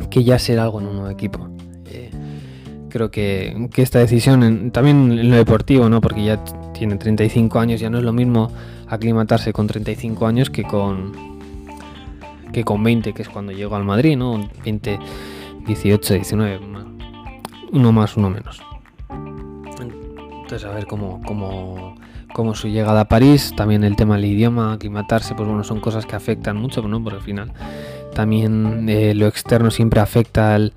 que 0.09 0.25
ya 0.25 0.37
ser 0.37 0.59
algo 0.59 0.81
en 0.81 0.87
un 0.87 0.95
nuevo 0.95 1.09
equipo. 1.09 1.47
Eh, 1.85 2.11
creo 2.89 3.09
que, 3.09 3.69
esta 3.77 3.99
decisión, 3.99 4.69
también 4.71 5.13
en 5.13 5.29
lo 5.29 5.37
deportivo, 5.37 5.87
¿no? 5.87 6.01
Porque 6.01 6.25
ya 6.25 6.43
tiene 6.73 6.97
35 6.97 7.57
años, 7.57 7.79
ya 7.79 7.89
no 7.89 7.99
es 7.99 8.03
lo 8.03 8.11
mismo 8.11 8.51
aclimatarse 8.89 9.53
con 9.53 9.67
35 9.67 10.27
años 10.27 10.49
que 10.49 10.63
con 10.63 11.13
que 12.51 12.65
con 12.65 12.83
20, 12.83 13.13
que 13.13 13.21
es 13.21 13.29
cuando 13.29 13.53
llegó 13.53 13.77
al 13.77 13.85
Madrid, 13.85 14.17
¿no? 14.17 14.49
20, 14.65 14.99
18, 15.65 16.13
19, 16.13 16.59
uno 17.71 17.91
más, 17.91 18.17
uno 18.17 18.29
menos. 18.29 18.61
Entonces, 20.45 20.65
a 20.69 20.73
ver 20.73 20.85
cómo, 20.85 21.21
cómo, 21.25 21.95
como 22.33 22.53
su 22.53 22.67
llegada 22.67 23.01
a 23.01 23.07
París, 23.07 23.53
también 23.57 23.83
el 23.83 23.95
tema 23.95 24.15
del 24.15 24.25
idioma, 24.25 24.73
aclimatarse, 24.73 25.33
pues 25.33 25.47
bueno, 25.47 25.63
son 25.63 25.79
cosas 25.79 26.05
que 26.05 26.15
afectan 26.15 26.57
mucho, 26.57 26.81
¿no? 26.83 27.03
Porque 27.03 27.17
al 27.17 27.23
final 27.23 27.53
también 28.13 28.87
eh, 28.87 29.13
lo 29.15 29.27
externo 29.27 29.71
siempre 29.71 29.99
afecta 29.99 30.55
al, 30.55 30.73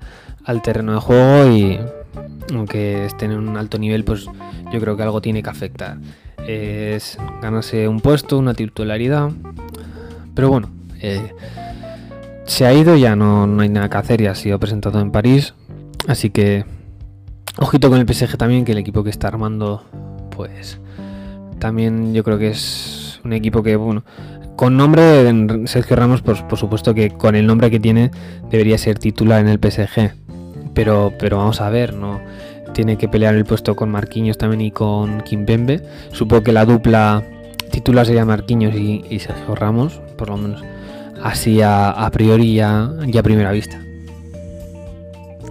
terreno 0.63 0.93
de 0.93 0.99
juego 0.99 1.51
y 1.51 1.79
aunque 2.53 3.05
esté 3.05 3.25
en 3.25 3.33
un 3.33 3.57
alto 3.57 3.77
nivel, 3.77 4.03
pues 4.03 4.25
yo 4.71 4.79
creo 4.79 4.97
que 4.97 5.03
algo 5.03 5.21
tiene 5.21 5.43
que 5.43 5.49
afectar. 5.49 5.97
Es 6.47 7.17
ganarse 7.41 7.87
un 7.87 7.99
puesto, 7.99 8.39
una 8.39 8.55
titularidad, 8.55 9.29
pero 10.33 10.49
bueno, 10.49 10.71
eh, 10.99 11.31
se 12.49 12.65
ha 12.65 12.73
ido, 12.73 12.95
ya 12.95 13.15
no, 13.15 13.45
no 13.45 13.61
hay 13.61 13.69
nada 13.69 13.89
que 13.89 13.97
hacer, 13.97 14.21
ya 14.21 14.31
ha 14.31 14.35
sido 14.35 14.59
presentado 14.59 14.99
en 14.99 15.11
París, 15.11 15.53
así 16.07 16.31
que 16.31 16.65
ojito 17.57 17.89
con 17.89 17.99
el 17.99 18.11
PSG 18.11 18.37
también, 18.37 18.65
que 18.65 18.71
el 18.71 18.79
equipo 18.79 19.03
que 19.03 19.11
está 19.11 19.27
armando, 19.27 19.83
pues 20.35 20.79
también 21.59 22.13
yo 22.13 22.23
creo 22.23 22.39
que 22.39 22.49
es 22.49 23.19
un 23.23 23.33
equipo 23.33 23.61
que, 23.61 23.75
bueno, 23.75 24.03
con 24.55 24.77
nombre 24.77 25.01
de 25.01 25.67
Sergio 25.67 25.95
Ramos, 25.95 26.21
por, 26.21 26.47
por, 26.47 26.57
supuesto 26.57 26.93
que 26.93 27.11
con 27.11 27.35
el 27.35 27.45
nombre 27.45 27.69
que 27.69 27.79
tiene 27.79 28.11
debería 28.49 28.77
ser 28.77 28.97
titular 28.97 29.39
en 29.41 29.47
el 29.47 29.59
PSG. 29.59 30.13
Pero, 30.73 31.13
pero 31.17 31.37
vamos 31.37 31.61
a 31.61 31.69
ver, 31.69 31.93
no 31.93 32.19
tiene 32.73 32.97
que 32.97 33.07
pelear 33.07 33.35
el 33.35 33.45
puesto 33.45 33.75
con 33.75 33.89
Marquinhos 33.89 34.37
también 34.37 34.61
y 34.61 34.71
con 34.71 35.21
Kimpembe. 35.21 35.81
Supongo 36.11 36.43
que 36.43 36.51
la 36.51 36.65
dupla 36.65 37.23
titular 37.71 38.05
sería 38.05 38.25
Marquinhos 38.25 38.73
y, 38.75 39.19
Sergio 39.19 39.55
Ramos, 39.55 40.01
por 40.17 40.29
lo 40.29 40.37
menos 40.37 40.63
así 41.23 41.61
a, 41.61 42.09
priori 42.11 42.55
ya 42.55 42.85
a 42.85 43.23
primera 43.23 43.51
vista. 43.51 43.79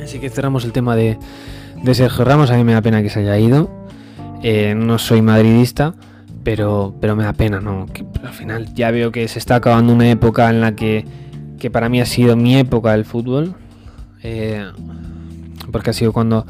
Así 0.02 0.18
que 0.18 0.30
cerramos 0.30 0.64
el 0.64 0.72
tema 0.72 0.96
de, 0.96 1.18
de 1.82 1.94
Sergio 1.94 2.24
Ramos. 2.24 2.50
A 2.50 2.56
mí 2.56 2.64
me 2.64 2.72
da 2.72 2.82
pena 2.82 3.02
que 3.02 3.10
se 3.10 3.20
haya 3.20 3.38
ido. 3.38 3.70
Eh, 4.42 4.74
no 4.74 4.98
soy 4.98 5.20
madridista, 5.20 5.94
pero, 6.44 6.94
pero 7.00 7.16
me 7.16 7.24
da 7.24 7.32
pena, 7.32 7.60
¿no? 7.60 7.86
al 8.22 8.32
final 8.32 8.72
ya 8.74 8.90
veo 8.90 9.10
que 9.10 9.26
se 9.28 9.38
está 9.38 9.56
acabando 9.56 9.92
una 9.92 10.08
época 10.08 10.48
en 10.48 10.60
la 10.60 10.76
que, 10.76 11.04
que 11.58 11.70
para 11.70 11.88
mí 11.88 12.00
ha 12.00 12.06
sido 12.06 12.36
mi 12.36 12.56
época 12.56 12.92
del 12.92 13.04
fútbol. 13.04 13.54
Eh, 14.22 14.64
porque 15.70 15.90
ha 15.90 15.92
sido 15.92 16.12
cuando 16.12 16.46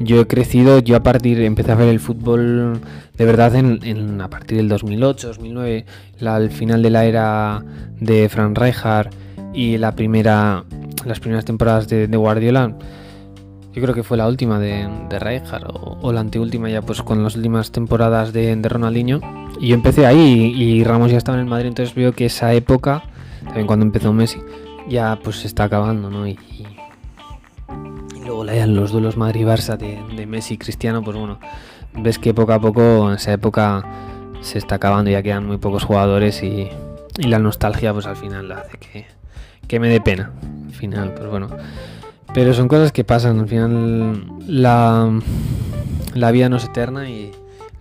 yo 0.00 0.20
he 0.20 0.26
crecido, 0.26 0.78
yo 0.78 0.96
a 0.96 1.02
partir, 1.02 1.40
empecé 1.42 1.72
a 1.72 1.74
ver 1.74 1.88
el 1.88 2.00
fútbol 2.00 2.80
de 3.16 3.24
verdad 3.26 3.54
en, 3.54 4.20
a 4.20 4.28
partir 4.28 4.56
del 4.56 4.68
2008, 4.68 5.28
2009, 5.28 5.84
la, 6.20 6.36
al 6.36 6.50
final 6.50 6.82
de 6.82 6.90
la 6.90 7.04
era 7.04 7.62
de 8.00 8.28
Frank 8.30 8.56
Rijkaard 8.58 9.10
y 9.52 9.76
la 9.76 9.94
primera, 9.94 10.64
las 11.04 11.20
primeras 11.20 11.44
temporadas 11.44 11.86
de, 11.86 12.06
Guardiola. 12.06 12.74
Yo 13.74 13.82
creo 13.82 13.94
que 13.94 14.02
fue 14.02 14.16
la 14.16 14.26
última 14.26 14.58
de, 14.58 14.88
de 15.10 15.18
Rijkaard 15.18 15.64
o, 15.68 16.12
la 16.12 16.20
anteúltima 16.20 16.70
ya 16.70 16.80
pues 16.80 17.02
con 17.02 17.22
las 17.22 17.36
últimas 17.36 17.70
temporadas 17.70 18.32
de, 18.32 18.58
Ronaldinho. 18.68 19.20
Y 19.60 19.68
yo 19.68 19.74
empecé 19.74 20.06
ahí 20.06 20.54
y, 20.56 20.82
Ramos 20.82 21.10
ya 21.10 21.18
estaba 21.18 21.36
en 21.36 21.44
el 21.44 21.50
Madrid, 21.50 21.68
entonces 21.68 21.94
veo 21.94 22.12
que 22.12 22.24
esa 22.24 22.54
época, 22.54 23.04
también 23.44 23.66
cuando 23.66 23.84
empezó 23.84 24.14
Messi, 24.14 24.40
ya 24.88 25.18
pues 25.22 25.36
se 25.36 25.46
está 25.46 25.64
acabando, 25.64 26.08
¿no? 26.08 26.26
Los 28.44 28.92
duelos 28.92 29.16
Madrid-Barça 29.16 29.76
de, 29.76 30.26
Messi 30.26 30.54
y 30.54 30.58
Cristiano, 30.58 31.02
pues 31.02 31.16
bueno, 31.16 31.38
ves 31.94 32.18
que 32.18 32.34
poco 32.34 32.52
a 32.52 32.60
poco 32.60 33.08
en 33.08 33.16
esa 33.16 33.32
época 33.32 33.84
se 34.40 34.58
está 34.58 34.76
acabando, 34.76 35.10
ya 35.10 35.22
quedan 35.22 35.46
muy 35.46 35.58
pocos 35.58 35.84
jugadores 35.84 36.42
y, 36.42 36.68
la 37.16 37.38
nostalgia 37.38 37.92
pues 37.92 38.06
al 38.06 38.16
final 38.16 38.50
hace 38.52 38.78
que, 39.66 39.80
me 39.80 39.88
dé 39.88 40.00
pena. 40.00 40.32
Al 40.66 40.72
final, 40.72 41.12
pues 41.12 41.28
bueno. 41.28 41.48
Pero 42.32 42.54
son 42.54 42.68
cosas 42.68 42.92
que 42.92 43.04
pasan, 43.04 43.40
al 43.40 43.48
final 43.48 44.24
la, 44.46 45.10
la 46.14 46.30
vida 46.30 46.48
no 46.48 46.56
es 46.56 46.64
eterna 46.64 47.10
y 47.10 47.32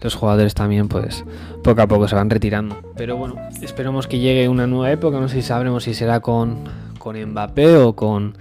los 0.02 0.16
jugadores 0.16 0.56
también 0.56 0.88
pues 0.88 1.24
poco 1.64 1.82
a 1.82 1.88
poco 1.88 2.08
se 2.08 2.16
van 2.16 2.30
retirando. 2.30 2.78
Pero 2.98 3.16
bueno, 3.16 3.36
esperemos 3.62 4.08
que 4.08 4.20
llegue 4.20 4.50
una 4.50 4.68
nueva 4.68 4.92
época, 4.92 5.20
no 5.20 5.30
sé 5.30 5.36
si 5.36 5.42
sabremos 5.44 5.84
si 5.84 5.94
será 5.94 6.20
con 6.20 6.64
Mbappé 7.00 7.78
o 7.78 7.94
con 7.94 8.36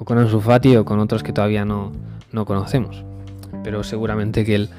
o 0.00 0.04
con 0.04 0.18
Ansu 0.18 0.40
Fati 0.40 0.76
o 0.76 0.84
con 0.84 0.98
otros 0.98 1.22
que 1.22 1.32
todavía 1.32 1.64
no, 1.64 1.92
conocemos. 2.46 3.04
Pero 3.62 3.84
seguramente 3.84 4.44
que 4.44 4.54
el, 4.54 4.70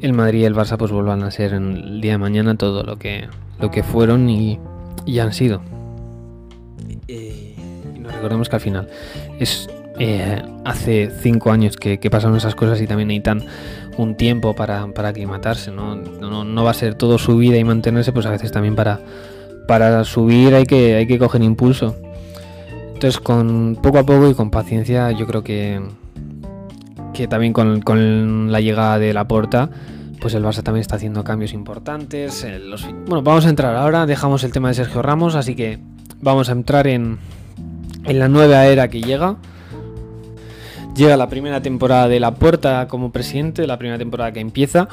el, 0.00 0.12
Madrid 0.12 0.40
y 0.40 0.44
el 0.44 0.54
Barça 0.54 0.76
pues 0.76 0.90
vuelvan 0.90 1.22
a 1.22 1.30
ser 1.30 1.54
en 1.54 1.76
el 1.76 2.00
día 2.00 2.12
de 2.12 2.18
mañana 2.18 2.56
todo 2.56 2.82
lo 2.82 2.98
que, 2.98 3.28
lo 3.60 3.70
que 3.70 3.84
fueron 3.84 4.28
y, 4.28 4.58
y 5.06 5.20
han 5.20 5.32
sido. 5.32 5.62
y 7.06 7.54
nos 8.00 8.12
recordemos 8.12 8.48
que 8.48 8.56
al 8.56 8.60
final 8.60 8.88
es 9.38 9.68
eh, 10.00 10.42
hace 10.64 11.08
cinco 11.20 11.52
años 11.52 11.76
que, 11.76 12.00
que, 12.00 12.10
pasaron 12.10 12.36
esas 12.36 12.56
cosas 12.56 12.80
y 12.80 12.88
también 12.88 13.08
necesitan 13.08 13.44
un 13.96 14.16
tiempo 14.16 14.54
para, 14.54 14.88
para 14.88 15.10
aclimatarse. 15.10 15.70
¿no? 15.70 15.94
No, 15.94 16.42
no 16.42 16.64
va 16.64 16.72
a 16.72 16.74
ser 16.74 16.96
todo 16.96 17.18
su 17.18 17.36
vida 17.36 17.56
y 17.58 17.62
mantenerse, 17.62 18.12
pues 18.12 18.26
a 18.26 18.30
veces 18.30 18.50
también 18.50 18.74
para, 18.74 18.98
para 19.68 20.02
subir 20.02 20.52
hay 20.56 20.64
que, 20.64 20.96
hay 20.96 21.06
que 21.06 21.18
coger 21.18 21.44
impulso. 21.44 21.94
Entonces, 23.04 23.20
con 23.20 23.76
poco 23.82 23.98
a 23.98 24.06
poco 24.06 24.30
y 24.30 24.34
con 24.34 24.50
paciencia, 24.50 25.12
yo 25.12 25.26
creo 25.26 25.44
que, 25.44 25.78
que 27.12 27.28
también 27.28 27.52
con, 27.52 28.50
la 28.50 28.62
llegada 28.62 28.98
de 28.98 29.12
la 29.12 29.28
porta, 29.28 29.68
pues 30.22 30.32
el 30.32 30.42
Barça 30.42 30.62
también 30.62 30.80
está 30.80 30.96
haciendo 30.96 31.22
cambios 31.22 31.52
importantes. 31.52 32.44
Eh, 32.44 32.58
bueno, 33.06 33.20
vamos 33.20 33.44
a 33.44 33.50
entrar 33.50 33.76
ahora, 33.76 34.06
dejamos 34.06 34.42
el 34.42 34.52
tema 34.52 34.68
de 34.68 34.74
Sergio 34.76 35.02
Ramos, 35.02 35.34
así 35.34 35.54
que 35.54 35.80
vamos 36.22 36.48
a 36.48 36.52
entrar 36.52 36.86
en, 36.86 37.18
en 38.04 38.18
la 38.18 38.28
nueva 38.28 38.64
era 38.64 38.88
que 38.88 39.02
llega. 39.02 39.36
Llega 40.96 41.18
la 41.18 41.28
primera 41.28 41.60
temporada 41.60 42.08
de 42.08 42.20
la 42.20 42.36
puerta 42.36 42.88
como 42.88 43.12
presidente, 43.12 43.66
la 43.66 43.76
primera 43.76 43.98
temporada 43.98 44.32
que 44.32 44.40
empieza. 44.40 44.88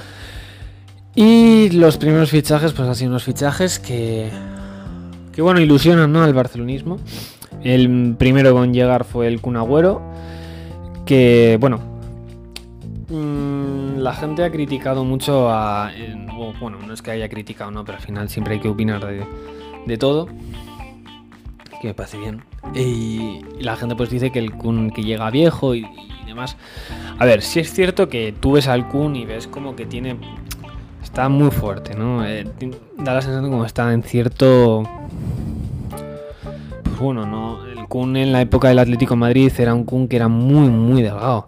Y 1.16 1.70
los 1.70 1.96
primeros 1.96 2.30
fichajes, 2.30 2.74
pues 2.74 2.90
han 2.90 2.96
sido 2.96 3.12
unos 3.12 3.24
fichajes 3.24 3.80
que, 3.80 4.30
que 5.32 5.42
bueno, 5.42 5.62
ilusionan 5.62 6.12
¿no? 6.12 6.26
al 6.26 6.34
barcelonismo. 6.34 7.00
El 7.64 8.16
primero 8.18 8.54
con 8.54 8.74
llegar 8.74 9.04
fue 9.04 9.28
el 9.28 9.40
Kun 9.40 9.56
Agüero, 9.56 10.02
que 11.06 11.58
bueno, 11.60 11.80
mm, 13.10 13.98
la 13.98 14.14
gente 14.14 14.44
ha 14.44 14.52
criticado 14.52 15.04
mucho 15.04 15.50
a... 15.50 15.92
bueno, 16.60 16.78
no 16.86 16.94
es 16.94 17.02
que 17.02 17.12
haya 17.12 17.30
criticado, 17.30 17.70
no, 17.70 17.86
pero 17.86 17.98
al 17.98 18.04
final 18.04 18.30
siempre 18.30 18.56
hay 18.56 18.60
que 18.60 18.70
opinar 18.70 19.06
de, 19.86 19.98
todo, 19.98 20.28
que 21.82 21.90
me 21.90 21.94
parece 21.94 22.18
bien. 22.18 22.44
Y, 22.74 23.42
la 23.60 23.76
gente 23.76 23.96
pues 23.96 24.10
dice 24.10 24.32
que 24.32 24.40
el 24.40 24.54
Kun 24.54 24.92
que 24.92 25.04
llega 25.04 25.30
viejo 25.30 25.76
y, 25.76 25.86
demás. 26.26 26.58
A 27.20 27.26
ver, 27.26 27.42
si 27.42 27.60
es 27.60 27.72
cierto 27.72 28.10
que 28.10 28.34
tú 28.40 28.54
ves 28.54 28.68
al 28.68 28.88
Kun 28.88 29.16
y 29.16 29.26
ves 29.26 29.48
como 29.48 29.76
que 29.76 29.86
tiene... 29.86 30.18
Está 31.04 31.28
muy 31.28 31.52
fuerte, 31.52 31.94
¿no? 31.94 32.26
Eh, 32.26 32.46
da 32.98 33.14
la 33.14 33.22
sensación 33.22 33.52
como 33.52 33.66
está 33.66 33.92
en 33.92 34.02
cierto 34.02 34.84
bueno, 37.02 37.26
no, 37.26 37.66
el 37.66 37.88
Kun 37.88 38.16
en 38.16 38.32
la 38.32 38.42
época 38.42 38.68
del 38.70 38.80
Atlético 38.80 39.16
Madrid 39.16 39.52
era 39.58 39.74
un 39.74 39.84
Kun 39.84 40.08
que 40.08 40.16
era 40.16 40.28
muy, 40.28 40.70
muy 40.70 41.02
delgado. 41.02 41.46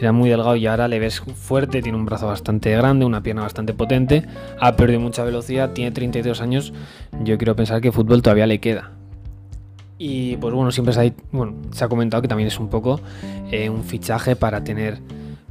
Era 0.00 0.12
muy 0.12 0.28
delgado 0.28 0.56
y 0.56 0.66
ahora 0.66 0.88
le 0.88 0.98
ves 0.98 1.20
fuerte, 1.20 1.80
tiene 1.80 1.96
un 1.96 2.04
brazo 2.04 2.26
bastante 2.26 2.70
grande, 2.72 3.06
una 3.06 3.22
pierna 3.22 3.42
bastante 3.42 3.72
potente, 3.72 4.26
ha 4.60 4.76
perdido 4.76 5.00
mucha 5.00 5.24
velocidad, 5.24 5.72
tiene 5.72 5.90
32 5.90 6.40
años. 6.42 6.72
Yo 7.22 7.38
quiero 7.38 7.56
pensar 7.56 7.80
que 7.80 7.92
fútbol 7.92 8.20
todavía 8.20 8.46
le 8.46 8.60
queda. 8.60 8.92
Y 9.98 10.36
pues 10.36 10.52
bueno, 10.52 10.70
siempre 10.70 10.92
se 10.92 11.00
ha, 11.00 11.12
bueno, 11.32 11.54
se 11.72 11.84
ha 11.84 11.88
comentado 11.88 12.20
que 12.20 12.28
también 12.28 12.48
es 12.48 12.58
un 12.58 12.68
poco 12.68 13.00
eh, 13.50 13.70
un 13.70 13.84
fichaje 13.84 14.36
para 14.36 14.62
tener 14.64 15.00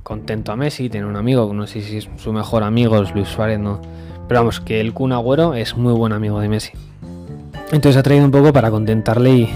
contento 0.03 0.51
a 0.51 0.55
Messi, 0.55 0.89
tener 0.89 1.07
un 1.07 1.15
amigo, 1.15 1.51
no 1.51 1.65
sé 1.65 1.81
si 1.81 1.97
es 1.97 2.09
su 2.17 2.31
mejor 2.31 2.61
amigo, 2.61 3.01
es 3.01 3.13
Luis 3.15 3.27
Suárez, 3.27 3.57
no. 3.57 3.81
Pero 4.27 4.41
vamos, 4.41 4.59
que 4.59 4.79
el 4.79 4.93
Kun 4.93 5.11
Agüero 5.11 5.55
es 5.55 5.75
muy 5.75 5.93
buen 5.93 6.13
amigo 6.13 6.39
de 6.39 6.49
Messi. 6.49 6.73
Entonces 7.71 7.97
ha 7.97 8.03
traído 8.03 8.25
un 8.25 8.31
poco 8.31 8.53
para 8.53 8.69
contentarle 8.71 9.49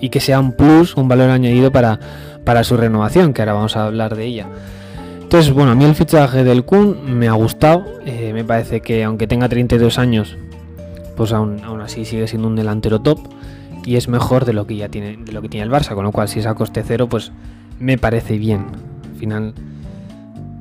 y, 0.00 0.08
que 0.08 0.20
sea 0.20 0.40
un 0.40 0.52
plus, 0.52 0.96
un 0.96 1.08
valor 1.08 1.30
añadido 1.30 1.72
para, 1.72 1.98
para 2.44 2.64
su 2.64 2.76
renovación, 2.76 3.32
que 3.32 3.42
ahora 3.42 3.54
vamos 3.54 3.76
a 3.76 3.86
hablar 3.86 4.14
de 4.14 4.24
ella. 4.24 4.46
Entonces, 5.20 5.52
bueno, 5.52 5.72
a 5.72 5.74
mí 5.74 5.84
el 5.84 5.96
fichaje 5.96 6.44
del 6.44 6.64
Kun 6.64 7.18
me 7.18 7.26
ha 7.26 7.32
gustado. 7.32 7.84
Eh, 8.06 8.30
me 8.32 8.44
parece 8.44 8.80
que 8.80 9.02
aunque 9.02 9.26
tenga 9.26 9.48
32 9.48 9.98
años, 9.98 10.36
pues 11.16 11.32
aún, 11.32 11.64
aún, 11.64 11.80
así 11.80 12.04
sigue 12.04 12.28
siendo 12.28 12.46
un 12.46 12.54
delantero 12.54 13.00
top. 13.00 13.18
Y 13.84 13.96
es 13.96 14.08
mejor 14.08 14.44
de 14.44 14.52
lo 14.52 14.66
que 14.66 14.76
ya 14.76 14.88
tiene, 14.88 15.16
de 15.16 15.32
lo 15.32 15.42
que 15.42 15.48
tiene 15.48 15.64
el 15.64 15.72
Barça. 15.72 15.94
Con 15.94 16.04
lo 16.04 16.12
cual, 16.12 16.28
si 16.28 16.38
es 16.38 16.46
a 16.46 16.54
coste 16.54 16.84
cero, 16.86 17.08
pues 17.08 17.32
me 17.80 17.98
parece 17.98 18.38
bien. 18.38 18.66
Al 19.12 19.18
final, 19.18 19.54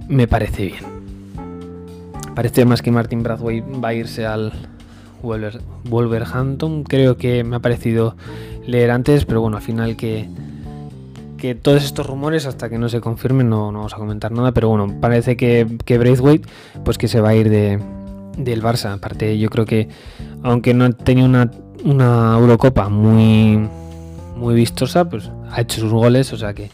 me 0.07 0.27
parece 0.27 0.65
bien. 0.65 0.83
Parece 2.33 2.65
más 2.65 2.81
que 2.81 2.91
Martin 2.91 3.21
Bradway 3.21 3.61
va 3.61 3.89
a 3.89 3.93
irse 3.93 4.25
al, 4.25 4.51
Wolverhampton. 5.21 6.83
Creo 6.83 7.17
que 7.17 7.43
me 7.43 7.55
ha 7.55 7.59
parecido 7.59 8.15
leer 8.65 8.91
antes, 8.91 9.25
pero 9.25 9.41
bueno, 9.41 9.57
al 9.57 9.63
final 9.63 9.95
que, 9.95 10.27
que 11.37 11.55
todos 11.55 11.83
estos 11.83 12.05
rumores, 12.05 12.45
hasta 12.45 12.69
que 12.69 12.77
no 12.77 12.89
se 12.89 13.01
confirmen, 13.01 13.49
no, 13.49 13.71
vamos 13.71 13.93
a 13.93 13.97
comentar 13.97 14.31
nada. 14.31 14.51
Pero 14.51 14.69
bueno, 14.69 14.99
parece 14.99 15.37
que, 15.37 15.67
que 15.85 15.97
Braithwaite, 15.97 16.47
pues 16.83 16.97
que 16.97 17.07
se 17.07 17.21
va 17.21 17.29
a 17.29 17.35
ir 17.35 17.49
de, 17.49 17.79
del 18.37 18.61
Barça. 18.61 18.93
Aparte, 18.93 19.37
yo 19.37 19.49
creo 19.49 19.65
que, 19.65 19.89
aunque 20.43 20.73
no 20.73 20.91
tenía 20.91 21.25
una, 21.25 21.51
una 21.83 22.35
Eurocopa 22.37 22.89
muy, 22.89 23.67
muy 24.35 24.55
vistosa, 24.55 25.09
pues 25.09 25.29
ha 25.51 25.61
hecho 25.61 25.81
sus 25.81 25.91
goles, 25.91 26.33
o 26.33 26.37
sea 26.37 26.53
que, 26.53 26.69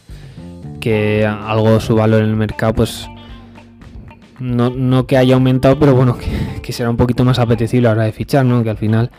que 0.80 1.26
algo 1.26 1.78
su 1.80 1.94
valor 1.94 2.22
en 2.22 2.30
el 2.30 2.36
mercado, 2.36 2.74
pues 2.74 3.08
no, 4.42 5.06
que 5.06 5.16
haya 5.16 5.34
aumentado, 5.34 5.78
pero 5.78 5.94
bueno, 5.94 6.16
que, 6.62 6.72
será 6.72 6.90
un 6.90 6.96
poquito 6.96 7.24
más 7.24 7.38
apetecible 7.38 7.88
ahora 7.88 8.04
de 8.04 8.12
fichar, 8.12 8.44
¿no? 8.44 8.62
Que 8.62 8.70
al 8.70 8.76
final 8.76 9.10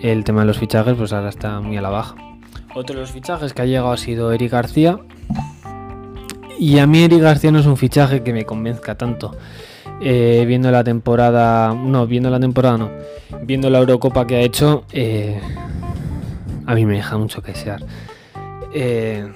el 0.00 0.24
tema 0.24 0.42
de 0.42 0.46
los 0.46 0.58
fichajes, 0.58 0.94
pues 0.94 1.12
ahora 1.12 1.28
está 1.28 1.60
muy 1.60 1.76
a 1.76 1.82
la 1.82 1.90
baja. 1.90 2.14
Otro 2.74 2.94
de 2.94 3.02
los 3.02 3.12
fichajes 3.12 3.52
que 3.52 3.62
ha 3.62 3.66
llegado 3.66 3.92
ha 3.92 3.96
sido 3.96 4.32
Eric 4.32 4.52
García. 4.52 4.98
Y 6.58 6.78
a 6.78 6.86
mí 6.86 7.02
Eric 7.02 7.20
García 7.20 7.50
no 7.50 7.58
es 7.58 7.66
un 7.66 7.76
fichaje 7.76 8.22
que 8.22 8.32
me 8.32 8.44
convenzca 8.44 8.96
tanto. 8.96 9.36
Eh, 10.00 10.44
viendo 10.46 10.70
la 10.70 10.84
temporada, 10.84 11.74
no, 11.74 12.06
viendo 12.06 12.28
la 12.28 12.40
temporada 12.40 12.76
no, 12.76 12.90
viendo 13.42 13.70
la 13.70 13.78
Eurocopa 13.78 14.26
que 14.26 14.36
ha 14.36 14.40
hecho, 14.40 14.84
eh, 14.92 15.40
a 16.66 16.74
mí 16.74 16.84
me 16.84 16.96
deja 16.96 17.16
mucho 17.16 17.42
que 17.42 17.52
desear. 17.52 17.80
Eh, 18.74 19.26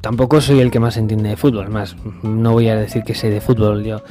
tampoco 0.00 0.40
soy 0.40 0.60
el 0.60 0.70
que 0.70 0.80
más 0.80 0.96
entiende 0.96 1.30
de 1.30 1.36
fútbol, 1.36 1.68
más 1.68 1.96
no 2.22 2.52
voy 2.52 2.68
a 2.68 2.76
decir 2.76 3.04
que 3.04 3.14
sé 3.14 3.30
de 3.30 3.40
fútbol, 3.40 3.84
yo 3.84 4.02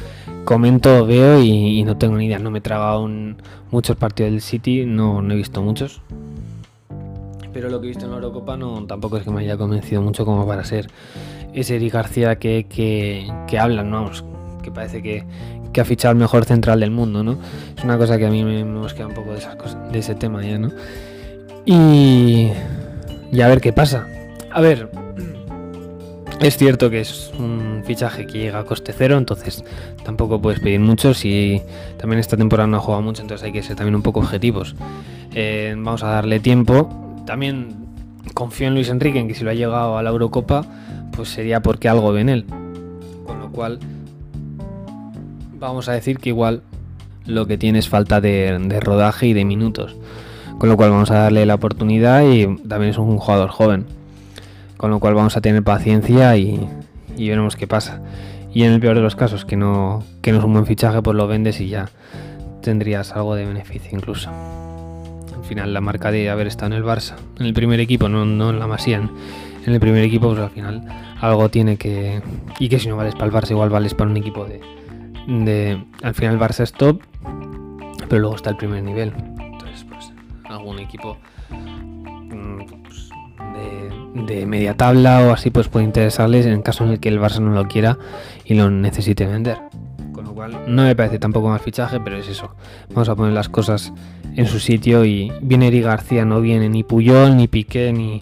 comento, 0.46 1.06
veo 1.06 1.42
y, 1.42 1.84
no 1.84 1.98
tengo 1.98 2.16
ni 2.16 2.28
idea, 2.28 2.40
no 2.40 2.52
me 2.52 2.60
he 2.60 2.62
tragado 2.62 3.10
muchos 3.72 3.98
partidos 3.98 4.32
del 4.32 4.42
City, 4.42 4.86
no, 4.86 5.22
he 5.30 5.36
visto 5.36 5.62
muchos. 5.62 6.02
Pero 7.52 7.70
lo 7.70 7.80
que 7.80 7.88
he 7.88 7.90
visto 7.90 8.06
en 8.06 8.12
la 8.12 8.18
Eurocopa 8.18 8.56
no, 8.56 8.86
tampoco 8.86 9.18
es 9.18 9.24
que 9.24 9.32
me 9.32 9.42
haya 9.42 9.58
convencido 9.58 10.02
mucho 10.02 10.25
como 10.25 10.46
para 10.46 10.64
ser 10.64 10.88
ese 11.54 11.78
Eric 11.78 11.94
García 11.94 12.36
que, 12.38 12.66
que, 12.70 13.60
hablan, 13.60 13.90
¿no? 13.90 14.12
que 14.62 14.72
parece 14.72 15.02
que, 15.02 15.24
que, 15.72 15.82
ha 15.82 15.86
fichado 15.86 16.12
el 16.14 16.18
mejor 16.18 16.46
central 16.46 16.80
del 16.80 16.92
mundo, 16.92 17.24
¿no? 17.24 17.38
Es 17.78 17.84
una 17.84 17.98
cosa 17.98 18.18
que 18.18 18.25
a 18.25 18.30
mí 18.30 18.44
me, 18.44 18.64
queda 18.94 19.08
un 19.08 19.14
poco 19.14 19.32
de, 19.32 19.38
esas 19.38 19.56
cosas, 19.56 19.92
de 19.92 20.00
ese 20.00 20.16
tema 20.16 20.44
ya, 20.44 20.58
¿no? 20.58 20.70
Y, 21.66 22.50
y 23.32 23.42
a 23.42 23.48
ver 23.48 23.62
qué 23.62 23.72
pasa. 23.72 24.08
A 24.52 24.60
ver, 24.60 24.90
es 26.39 26.58
cierto 26.58 26.89
que 26.89 27.01
es 27.01 27.32
un 27.39 27.84
fichaje 27.86 28.27
que 28.27 28.39
llega 28.39 28.60
a 28.60 28.65
coste 28.65 28.94
cero, 28.96 29.18
entonces 29.18 29.63
tampoco 30.04 30.42
puedes 30.42 30.60
pedir 30.60 30.80
mucho. 30.80 31.13
Si 31.13 31.62
también 31.98 32.20
esta 32.20 32.38
temporada 32.38 32.68
no 32.68 32.77
ha 32.77 32.80
jugado 32.80 33.01
mucho, 33.01 33.22
entonces 33.22 33.46
hay 33.46 33.51
que 33.51 33.63
ser 33.63 33.75
también 33.75 33.96
un 33.96 34.01
poco 34.01 34.20
objetivos. 34.20 34.75
Eh, 35.34 35.74
vamos 35.77 36.04
a 36.04 36.08
darle 36.08 36.39
tiempo. 36.39 36.89
También 37.25 37.75
confío 38.34 38.68
en 38.68 38.74
Luis 38.74 38.89
Enrique, 38.89 39.20
en 39.20 39.27
que 39.27 39.36
si 39.36 39.44
lo 39.44 39.50
ha 39.50 39.54
llegado 39.54 39.98
a 39.98 40.04
la 40.04 40.10
Eurocopa, 40.10 40.65
pues 41.12 41.30
sería 41.30 41.62
porque 41.62 41.89
algo 41.89 42.12
ve 42.12 42.22
en 42.22 42.30
él. 42.30 42.46
Con 43.25 43.39
lo 43.39 43.51
cual, 43.51 43.80
vamos 45.58 45.89
a 45.89 45.94
decir 45.94 46.20
que 46.20 46.30
igual 46.30 46.62
lo 47.25 47.48
que 47.48 47.58
tiene 47.58 47.80
es 47.80 47.89
falta 47.89 48.22
de, 48.22 48.58
de 48.60 48.80
rodaje 48.80 49.27
y 49.27 49.34
de 49.34 49.46
minutos. 49.46 49.96
Con 50.60 50.70
lo 50.70 50.77
cual 50.77 50.92
vamos 50.92 51.12
a 51.12 51.15
darle 51.15 51.46
la 51.46 51.56
oportunidad 51.56 52.24
y 52.24 52.46
también 52.68 52.92
es 52.92 52.98
un 52.98 53.18
jugador 53.18 53.50
joven. 53.50 53.86
Con 54.77 54.91
lo 54.91 55.00
cual 55.00 55.15
vamos 55.15 55.38
a 55.38 55.41
tener 55.41 55.63
paciencia 55.63 56.36
y, 56.38 56.70
veremos 57.17 57.55
qué 57.55 57.67
pasa. 57.67 58.01
Y 58.53 58.63
en 58.63 58.72
el 58.72 58.79
peor 58.79 58.96
de 58.96 59.01
los 59.01 59.15
casos, 59.15 59.46
que 59.46 59.58
no, 59.58 60.03
que 60.22 60.32
no 60.32 60.39
es 60.39 60.44
un 60.44 60.53
buen 60.53 60.65
fichaje, 60.65 61.01
pues 61.01 61.15
lo 61.15 61.27
vendes 61.27 61.60
y 61.60 61.67
ya 61.67 61.89
tendrías 62.62 63.12
algo 63.13 63.36
de 63.36 63.46
beneficio 63.46 63.98
incluso. 63.98 64.29
Al 65.36 65.44
final 65.44 65.74
la 65.74 65.82
marca 65.82 66.12
de 66.12 66.29
haber 66.29 66.48
estado 66.48 66.67
en 66.67 66.74
el 66.74 66.84
Barça, 66.84 67.15
en 67.39 67.46
el 67.46 67.53
primer 67.53 67.79
equipo, 67.79 68.10
no, 68.10 68.24
en 68.24 68.60
la 68.60 68.67
Masía, 68.67 68.98
en, 68.98 69.72
el 69.74 69.79
primer 69.79 70.03
equipo, 70.03 70.29
pues 70.29 70.39
al 70.39 70.50
final 70.50 70.84
algo 71.22 71.50
tiene 71.50 71.77
que... 71.77 72.22
Y 72.60 72.70
que 72.70 72.79
si 72.79 72.88
no 72.88 72.98
vales 72.98 73.13
para 73.13 73.25
el 73.25 73.32
Barça, 73.32 73.51
igual 73.51 73.70
vales 73.70 73.94
para 73.94 74.10
un 74.10 74.17
equipo 74.17 74.46
de... 74.46 74.62
de 75.27 75.84
al 76.01 76.13
final 76.13 76.36
el 76.36 76.39
Barça 76.39 76.62
es 76.62 76.72
top, 76.72 77.01
pero 78.10 78.22
luego 78.22 78.36
está 78.36 78.51
el 78.51 78.58
primer 78.58 78.84
nivel. 78.84 79.13
Entonces, 79.39 79.86
pues 79.89 80.12
algún 80.46 80.79
equipo 80.79 81.17
de 83.53 84.05
media 84.15 84.75
tabla 84.75 85.22
o 85.27 85.34
así, 85.34 85.51
pues 85.51 85.67
puede 85.67 85.86
interesarles 85.86 86.45
en 86.45 86.62
caso 86.62 86.86
en 86.86 86.91
el 86.91 87.00
que 87.00 87.10
el 87.10 87.19
Barça 87.19 87.39
no 87.39 87.51
lo 87.51 87.67
quiera 87.67 87.98
y 88.45 88.53
lo 88.53 88.69
necesite 88.72 89.25
vender. 89.25 89.57
Con 90.13 90.25
lo 90.25 90.34
cual 90.34 90.57
no 90.67 90.84
me 90.84 90.95
parece 90.95 91.19
tampoco 91.19 91.50
más 91.50 91.62
fichaje, 91.62 92.00
pero 92.00 92.17
es 92.17 92.27
eso. 92.27 92.55
Vamos 92.89 93.10
a 93.10 93.15
poner 93.15 93.34
las 93.34 93.50
cosas 93.50 93.93
en 94.36 94.48
su 94.48 94.60
sitio 94.60 95.05
y 95.05 95.31
viene 95.41 95.67
Eri 95.67 95.81
García, 95.81 96.25
no 96.25 96.41
viene 96.41 96.69
ni 96.69 96.84
Puyol, 96.84 97.36
ni 97.36 97.48
Piqué, 97.48 97.91
ni, 97.91 98.22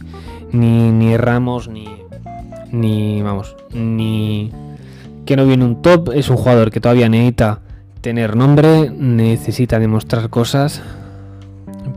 ni, 0.52 0.92
ni 0.92 1.16
Ramos, 1.18 1.68
ni, 1.68 1.88
ni, 2.72 3.22
vamos, 3.22 3.56
ni 3.72 4.52
que 5.26 5.36
no 5.36 5.46
viene 5.46 5.64
un 5.64 5.82
top. 5.82 6.12
Es 6.14 6.30
un 6.30 6.38
jugador 6.38 6.72
que 6.72 6.80
todavía 6.80 7.08
necesita 7.08 7.62
tener 8.02 8.36
nombre, 8.36 8.90
necesita 8.90 9.80
demostrar 9.80 10.30
cosas 10.30 10.82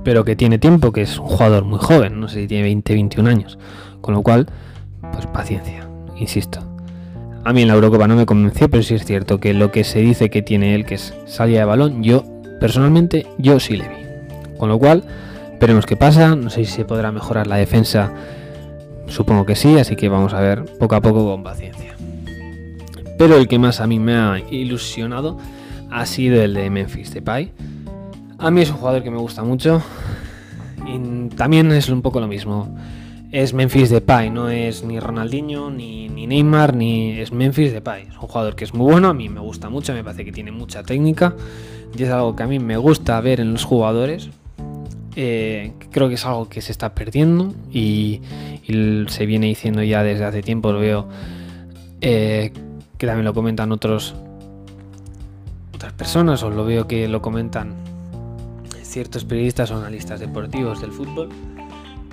pero 0.06 0.24
que 0.24 0.36
tiene 0.36 0.58
tiempo, 0.58 0.92
que 0.92 1.02
es 1.02 1.18
un 1.18 1.26
jugador 1.26 1.64
muy 1.64 1.80
joven, 1.80 2.20
no 2.20 2.28
sé 2.28 2.42
si 2.42 2.46
tiene 2.46 2.62
20, 2.62 2.94
21 2.94 3.28
años. 3.28 3.58
Con 4.06 4.14
lo 4.14 4.22
cual, 4.22 4.46
pues 5.12 5.26
paciencia, 5.26 5.88
insisto. 6.16 6.60
A 7.44 7.52
mí 7.52 7.62
en 7.62 7.68
la 7.68 7.75
Eurocopa 7.75 8.06
no 8.06 8.14
me 8.14 8.25
convenció, 8.25 8.70
pero 8.70 8.84
sí 8.84 8.94
es 8.94 9.04
cierto 9.04 9.40
que 9.40 9.52
lo 9.52 9.72
que 9.72 9.82
se 9.82 9.98
dice 9.98 10.30
que 10.30 10.42
tiene 10.42 10.76
él, 10.76 10.86
que 10.86 10.94
es 10.94 11.12
salida 11.26 11.58
de 11.58 11.64
balón, 11.64 12.04
yo 12.04 12.25
personalmente, 12.60 13.26
yo 13.36 13.58
sí 13.58 13.76
le 13.76 13.88
vi. 13.88 13.96
Con 14.58 14.68
lo 14.68 14.78
cual, 14.78 15.02
veremos 15.60 15.86
qué 15.86 15.96
pasa. 15.96 16.36
No 16.36 16.50
sé 16.50 16.64
si 16.64 16.70
se 16.70 16.84
podrá 16.84 17.10
mejorar 17.10 17.48
la 17.48 17.56
defensa. 17.56 18.12
Supongo 19.08 19.44
que 19.44 19.56
sí, 19.56 19.76
así 19.76 19.96
que 19.96 20.08
vamos 20.08 20.34
a 20.34 20.40
ver 20.40 20.64
poco 20.78 20.94
a 20.94 21.00
poco 21.00 21.25
con 21.25 21.42
paciencia. 21.42 21.96
Pero 23.18 23.36
el 23.36 23.48
que 23.48 23.58
más 23.58 23.80
a 23.80 23.88
mí 23.88 23.98
me 23.98 24.14
ha 24.14 24.38
ilusionado 24.52 25.36
ha 25.90 26.06
sido 26.06 26.40
el 26.40 26.54
de 26.54 26.70
Memphis 26.70 27.12
Depay. 27.12 27.50
A 28.38 28.52
mí 28.52 28.60
es 28.60 28.70
un 28.70 28.76
jugador 28.76 29.02
que 29.02 29.10
me 29.10 29.18
gusta 29.18 29.42
mucho. 29.42 29.82
Y 30.86 31.28
también 31.31 31.72
es 31.72 31.88
un 31.88 32.02
poco 32.02 32.20
lo 32.20 32.28
mismo 32.28 32.68
es 33.32 33.54
Memphis 33.54 33.90
Depay, 33.90 34.30
no 34.30 34.48
es 34.48 34.84
ni 34.84 35.00
Ronaldinho, 35.00 35.70
ni, 35.70 36.08
Neymar, 36.08 36.74
ni 36.74 37.18
es 37.18 37.32
Memphis 37.32 37.72
Depay. 37.72 38.02
Es 38.02 38.14
un 38.14 38.28
jugador 38.28 38.54
que 38.54 38.64
es 38.64 38.74
muy 38.74 38.90
bueno, 38.90 39.08
a 39.08 39.14
mí 39.14 39.28
me 39.28 39.40
gusta 39.40 39.68
mucho, 39.68 39.92
me 39.92 40.04
parece 40.04 40.24
que 40.24 40.32
tiene 40.32 40.52
mucha 40.52 40.82
técnica 40.82 41.34
y 41.96 42.02
es 42.02 42.10
algo 42.10 42.36
que 42.36 42.42
a 42.42 42.46
mí 42.46 42.58
me 42.58 42.76
gusta 42.76 43.20
ver 43.20 43.40
en 43.40 43.52
los 43.52 43.64
jugadores. 43.64 44.30
Eh, 45.16 45.72
creo 45.90 46.08
que 46.08 46.14
es 46.14 46.26
algo 46.26 46.48
que 46.48 46.60
se 46.60 46.72
está 46.72 46.94
perdiendo 46.94 47.54
y, 47.72 48.20
se 49.08 49.26
viene 49.26 49.46
diciendo 49.46 49.82
ya 49.82 50.02
desde 50.02 50.24
hace 50.24 50.42
tiempo, 50.42 50.72
lo 50.72 50.80
veo 50.80 51.08
eh, 52.00 52.52
que 52.98 53.06
también 53.06 53.24
lo 53.24 53.32
comentan 53.32 53.70
otros 53.72 54.14
otras 55.72 55.92
personas 55.92 56.42
o 56.42 56.50
lo 56.50 56.64
veo 56.64 56.86
que 56.88 57.06
lo 57.06 57.22
comentan 57.22 57.74
ciertos 58.82 59.24
periodistas 59.24 59.70
o 59.70 59.76
analistas 59.76 60.20
deportivos 60.20 60.80
del 60.80 60.90
fútbol 60.90 61.28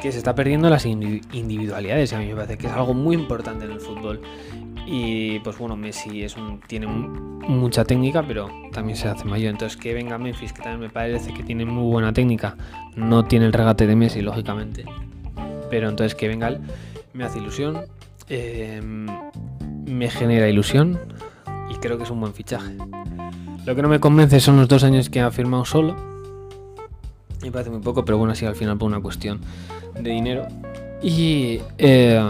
que 0.03 0.11
se 0.11 0.17
está 0.17 0.35
perdiendo 0.35 0.69
las 0.69 0.85
individualidades. 0.85 2.11
A 2.11 2.19
mí 2.19 2.27
me 2.27 2.35
parece 2.35 2.57
que 2.57 2.67
es 2.67 2.73
algo 2.73 2.93
muy 2.93 3.15
importante 3.15 3.63
en 3.63 3.71
el 3.71 3.79
fútbol. 3.79 4.19
Y 4.85 5.39
pues 5.39 5.57
bueno, 5.57 5.77
Messi 5.77 6.25
tiene 6.67 6.87
mucha 6.87 7.85
técnica, 7.85 8.21
pero 8.21 8.49
también 8.73 8.97
se 8.97 9.07
hace 9.07 9.23
mayor. 9.23 9.51
Entonces 9.51 9.79
que 9.79 9.93
venga 9.93 10.17
Memphis, 10.17 10.51
que 10.51 10.61
también 10.61 10.81
me 10.81 10.89
parece 10.89 11.33
que 11.33 11.41
tiene 11.41 11.63
muy 11.63 11.89
buena 11.89 12.11
técnica, 12.11 12.57
no 12.97 13.23
tiene 13.23 13.45
el 13.45 13.53
regate 13.53 13.87
de 13.87 13.95
Messi, 13.95 14.21
lógicamente. 14.21 14.83
Pero 15.69 15.87
entonces 15.87 16.15
que 16.15 16.27
venga 16.27 16.49
él, 16.49 16.59
me 17.13 17.23
hace 17.23 17.39
ilusión, 17.39 17.85
em, 18.27 19.07
me 19.85 20.09
genera 20.09 20.49
ilusión 20.49 20.99
y 21.71 21.75
creo 21.75 21.97
que 21.97 22.03
es 22.03 22.09
un 22.11 22.19
buen 22.19 22.33
fichaje. 22.33 22.75
Lo 23.65 23.73
que 23.73 23.81
no 23.81 23.87
me 23.87 24.01
convence 24.01 24.41
son 24.41 24.57
los 24.57 24.67
dos 24.67 24.83
años 24.83 25.09
que 25.09 25.21
ha 25.21 25.31
firmado 25.31 25.63
solo. 25.63 26.12
Me 27.43 27.51
parece 27.51 27.69
muy 27.69 27.81
poco, 27.81 28.05
pero 28.05 28.17
bueno, 28.17 28.31
así 28.31 28.45
al 28.45 28.55
final 28.55 28.77
por 28.77 28.87
una 28.87 29.01
cuestión 29.01 29.41
de 29.99 30.09
dinero. 30.09 30.47
Y 31.01 31.59
eh, 31.77 32.21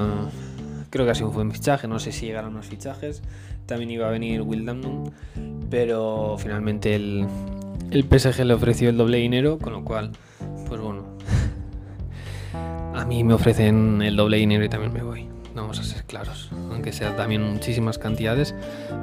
creo 0.90 1.06
que 1.06 1.12
ha 1.12 1.16
sido 1.16 1.30
un 1.30 1.36
buen 1.36 1.52
fichaje. 1.52 1.88
No 1.88 2.00
sé 2.00 2.12
si 2.12 2.26
llegaron 2.26 2.56
más 2.56 2.66
fichajes. 2.66 3.22
También 3.68 3.92
iba 3.92 4.08
a 4.08 4.12
venir 4.12 4.42
Will 4.42 4.68
pero 5.70 6.36
finalmente 6.40 6.96
el, 6.96 7.28
el 7.92 8.04
PSG 8.04 8.44
le 8.44 8.56
ofreció 8.56 8.90
el 8.90 8.98
doble 8.98 9.20
dinero, 9.20 9.60
con 9.60 9.74
lo 9.74 9.84
cual, 9.84 10.12
pues 10.68 10.82
bueno, 10.82 11.04
a 12.94 13.06
mí 13.06 13.24
me 13.24 13.36
ofrecen 13.36 14.02
el 14.02 14.16
doble 14.16 14.38
dinero 14.38 14.66
y 14.66 14.70
también 14.70 14.94
me 14.94 15.04
voy. 15.04 15.28
Vamos 15.56 15.80
a 15.80 15.84
ser 15.84 16.04
claros, 16.06 16.50
aunque 16.72 16.92
sea 16.92 17.16
también 17.16 17.44
muchísimas 17.44 18.00
cantidades, 18.00 18.56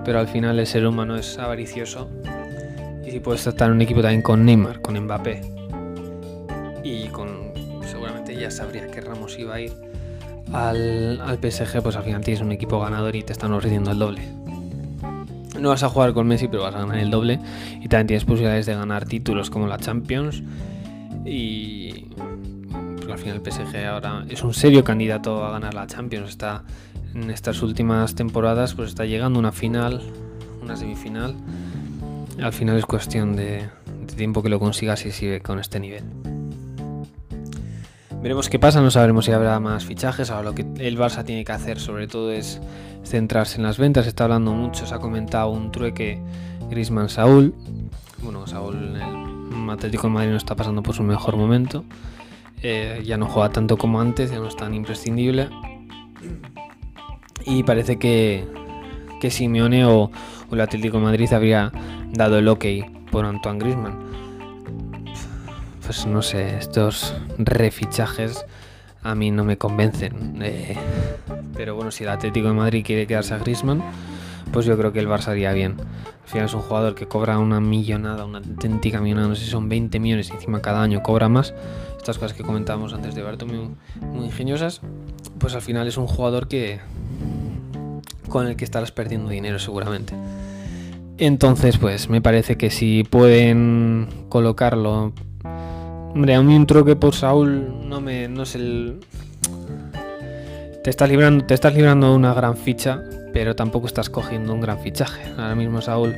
pero 0.04 0.18
al 0.18 0.26
final 0.26 0.58
el 0.58 0.66
ser 0.66 0.84
humano 0.86 1.16
es 1.16 1.38
avaricioso. 1.38 2.10
Y 3.06 3.12
si 3.12 3.20
puedes 3.20 3.46
en 3.46 3.70
un 3.70 3.80
equipo 3.80 4.02
también 4.02 4.22
con 4.22 4.44
Neymar, 4.44 4.80
con 4.82 4.98
Mbappé 4.98 5.59
sabría 8.50 8.86
que 8.88 9.00
Ramos 9.00 9.38
iba 9.38 9.54
a 9.54 9.60
ir 9.60 9.72
al, 10.52 11.38
PSG, 11.40 11.82
pues 11.82 11.96
al 11.96 12.04
final 12.04 12.22
tienes 12.22 12.42
un 12.42 12.52
equipo 12.52 12.80
ganador 12.80 13.14
y 13.16 13.22
te 13.22 13.32
están 13.32 13.52
ofreciendo 13.52 13.90
el 13.90 13.98
doble. 13.98 14.22
No 15.58 15.68
vas 15.68 15.82
a 15.82 15.88
jugar 15.88 16.12
con 16.12 16.26
Messi, 16.26 16.48
pero 16.48 16.62
vas 16.62 16.74
a 16.74 16.80
ganar 16.80 16.98
el 16.98 17.10
doble. 17.10 17.38
Y 17.80 17.88
también 17.88 18.06
tienes 18.08 18.24
posibilidades 18.24 18.66
de 18.66 18.74
ganar 18.74 19.04
títulos 19.04 19.50
como 19.50 19.66
la 19.66 19.78
Champions. 19.78 20.42
Y 21.24 22.06
al 23.10 23.18
final 23.18 23.40
el 23.44 23.52
PSG 23.52 23.84
ahora 23.86 24.24
es 24.28 24.42
un 24.42 24.54
serio 24.54 24.84
candidato 24.84 25.44
a 25.44 25.50
ganar 25.52 25.74
la 25.74 25.86
Champions. 25.86 26.30
Está 26.30 26.64
en 27.14 27.30
estas 27.30 27.62
últimas 27.62 28.14
temporadas, 28.14 28.74
pues 28.74 28.88
está 28.88 29.04
llegando 29.04 29.38
una 29.38 29.52
final, 29.52 30.00
una 30.62 30.76
semifinal. 30.76 31.34
Al 32.40 32.52
final 32.52 32.78
es 32.78 32.86
cuestión 32.86 33.36
de, 33.36 33.68
de 34.06 34.14
tiempo 34.16 34.42
que 34.42 34.48
lo 34.48 34.58
consigas 34.58 35.04
y 35.04 35.12
sigue 35.12 35.40
con 35.40 35.58
este 35.58 35.78
nivel. 35.78 36.04
Veremos 38.22 38.50
qué 38.50 38.58
pasa, 38.58 38.82
no 38.82 38.90
sabremos 38.90 39.24
si 39.24 39.32
habrá 39.32 39.58
más 39.60 39.86
fichajes. 39.86 40.30
Ahora 40.30 40.50
lo 40.50 40.54
que 40.54 40.66
el 40.78 40.98
Barça 40.98 41.24
tiene 41.24 41.42
que 41.42 41.52
hacer 41.52 41.80
sobre 41.80 42.06
todo 42.06 42.30
es 42.30 42.60
centrarse 43.02 43.56
en 43.56 43.62
las 43.62 43.78
ventas. 43.78 44.04
Se 44.04 44.10
está 44.10 44.24
hablando 44.24 44.52
mucho, 44.52 44.84
se 44.84 44.94
ha 44.94 44.98
comentado 44.98 45.48
un 45.48 45.72
trueque 45.72 46.20
Grisman 46.68 47.08
Saúl. 47.08 47.54
Bueno, 48.22 48.46
Saúl 48.46 48.76
en 49.00 49.64
el 49.64 49.70
Atlético 49.70 50.08
de 50.08 50.12
Madrid 50.12 50.30
no 50.32 50.36
está 50.36 50.54
pasando 50.54 50.82
por 50.82 50.94
su 50.94 51.02
mejor 51.02 51.36
momento. 51.36 51.84
Eh, 52.62 53.02
ya 53.06 53.16
no 53.16 53.26
juega 53.26 53.48
tanto 53.48 53.78
como 53.78 54.02
antes, 54.02 54.30
ya 54.30 54.38
no 54.38 54.48
es 54.48 54.56
tan 54.56 54.74
imprescindible. 54.74 55.48
Y 57.46 57.62
parece 57.62 57.98
que, 57.98 58.46
que 59.18 59.30
Simeone 59.30 59.86
o, 59.86 60.10
o 60.50 60.54
el 60.54 60.60
Atlético 60.60 60.98
de 60.98 61.04
Madrid 61.04 61.32
habría 61.32 61.72
dado 62.12 62.36
el 62.36 62.48
ok 62.48 62.66
por 63.10 63.24
Antoine 63.24 63.58
Grisman 63.58 64.29
pues 65.90 66.06
no 66.06 66.22
sé, 66.22 66.56
estos 66.56 67.14
refichajes 67.36 68.46
a 69.02 69.16
mí 69.16 69.32
no 69.32 69.42
me 69.42 69.58
convencen. 69.58 70.40
Eh, 70.40 70.76
pero 71.56 71.74
bueno, 71.74 71.90
si 71.90 72.04
el 72.04 72.10
Atlético 72.10 72.46
de 72.46 72.54
Madrid 72.54 72.84
quiere 72.86 73.08
quedarse 73.08 73.34
a 73.34 73.38
Grisman, 73.38 73.82
pues 74.52 74.66
yo 74.66 74.78
creo 74.78 74.92
que 74.92 75.00
el 75.00 75.08
Barça 75.08 75.30
haría 75.30 75.52
bien. 75.52 75.74
Al 75.80 76.28
final 76.28 76.46
es 76.46 76.54
un 76.54 76.60
jugador 76.60 76.94
que 76.94 77.08
cobra 77.08 77.40
una 77.40 77.60
millonada, 77.60 78.24
una 78.24 78.38
auténtica 78.38 79.00
millonada, 79.00 79.26
no 79.26 79.34
sé 79.34 79.46
si 79.46 79.50
son 79.50 79.68
20 79.68 79.98
millones 79.98 80.30
encima 80.30 80.62
cada 80.62 80.80
año 80.80 81.02
cobra 81.02 81.28
más. 81.28 81.54
Estas 81.96 82.18
cosas 82.18 82.34
que 82.34 82.44
comentábamos 82.44 82.94
antes 82.94 83.16
de 83.16 83.22
Barto 83.22 83.46
muy, 83.46 83.70
muy 84.00 84.26
ingeniosas, 84.26 84.82
pues 85.40 85.56
al 85.56 85.62
final 85.62 85.88
es 85.88 85.96
un 85.96 86.06
jugador 86.06 86.46
que 86.46 86.78
con 88.28 88.46
el 88.46 88.54
que 88.54 88.62
estarás 88.62 88.92
perdiendo 88.92 89.28
dinero 89.28 89.58
seguramente. 89.58 90.14
Entonces, 91.18 91.78
pues 91.78 92.08
me 92.08 92.22
parece 92.22 92.56
que 92.56 92.70
si 92.70 93.02
pueden 93.02 94.06
colocarlo 94.28 95.12
Hombre, 96.14 96.34
a 96.34 96.42
mí 96.42 96.56
un 96.56 96.66
troque 96.66 96.96
por 96.96 97.14
Saúl 97.14 97.88
no 97.88 98.00
me. 98.00 98.28
no 98.28 98.42
es 98.42 98.54
el. 98.54 99.00
Te 100.82 100.90
estás 100.90 101.08
librando, 101.08 101.44
te 101.44 101.54
estás 101.54 101.74
librando 101.74 102.10
de 102.10 102.16
una 102.16 102.34
gran 102.34 102.56
ficha, 102.56 103.02
pero 103.32 103.54
tampoco 103.54 103.86
estás 103.86 104.10
cogiendo 104.10 104.52
un 104.52 104.60
gran 104.60 104.80
fichaje. 104.80 105.22
Ahora 105.38 105.54
mismo 105.54 105.80
Saúl, 105.80 106.16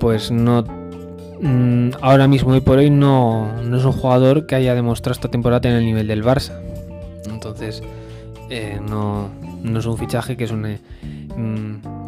pues 0.00 0.30
no. 0.30 0.64
Mm, 1.40 1.90
ahora 2.00 2.28
mismo 2.28 2.54
y 2.54 2.60
por 2.60 2.78
hoy 2.78 2.88
no, 2.88 3.60
no 3.62 3.76
es 3.76 3.84
un 3.84 3.92
jugador 3.92 4.46
que 4.46 4.54
haya 4.54 4.74
demostrado 4.74 5.12
esta 5.12 5.28
temporada 5.28 5.68
en 5.68 5.76
el 5.76 5.84
nivel 5.84 6.06
del 6.06 6.24
Barça. 6.24 6.58
Entonces, 7.26 7.82
eh, 8.48 8.80
no, 8.80 9.28
no, 9.62 9.78
es 9.78 9.86
un 9.86 9.98
fichaje 9.98 10.36
que 10.36 10.44
es 10.44 10.52
un. 10.52 10.66
Eh, 10.66 10.78
mm, 11.36 12.02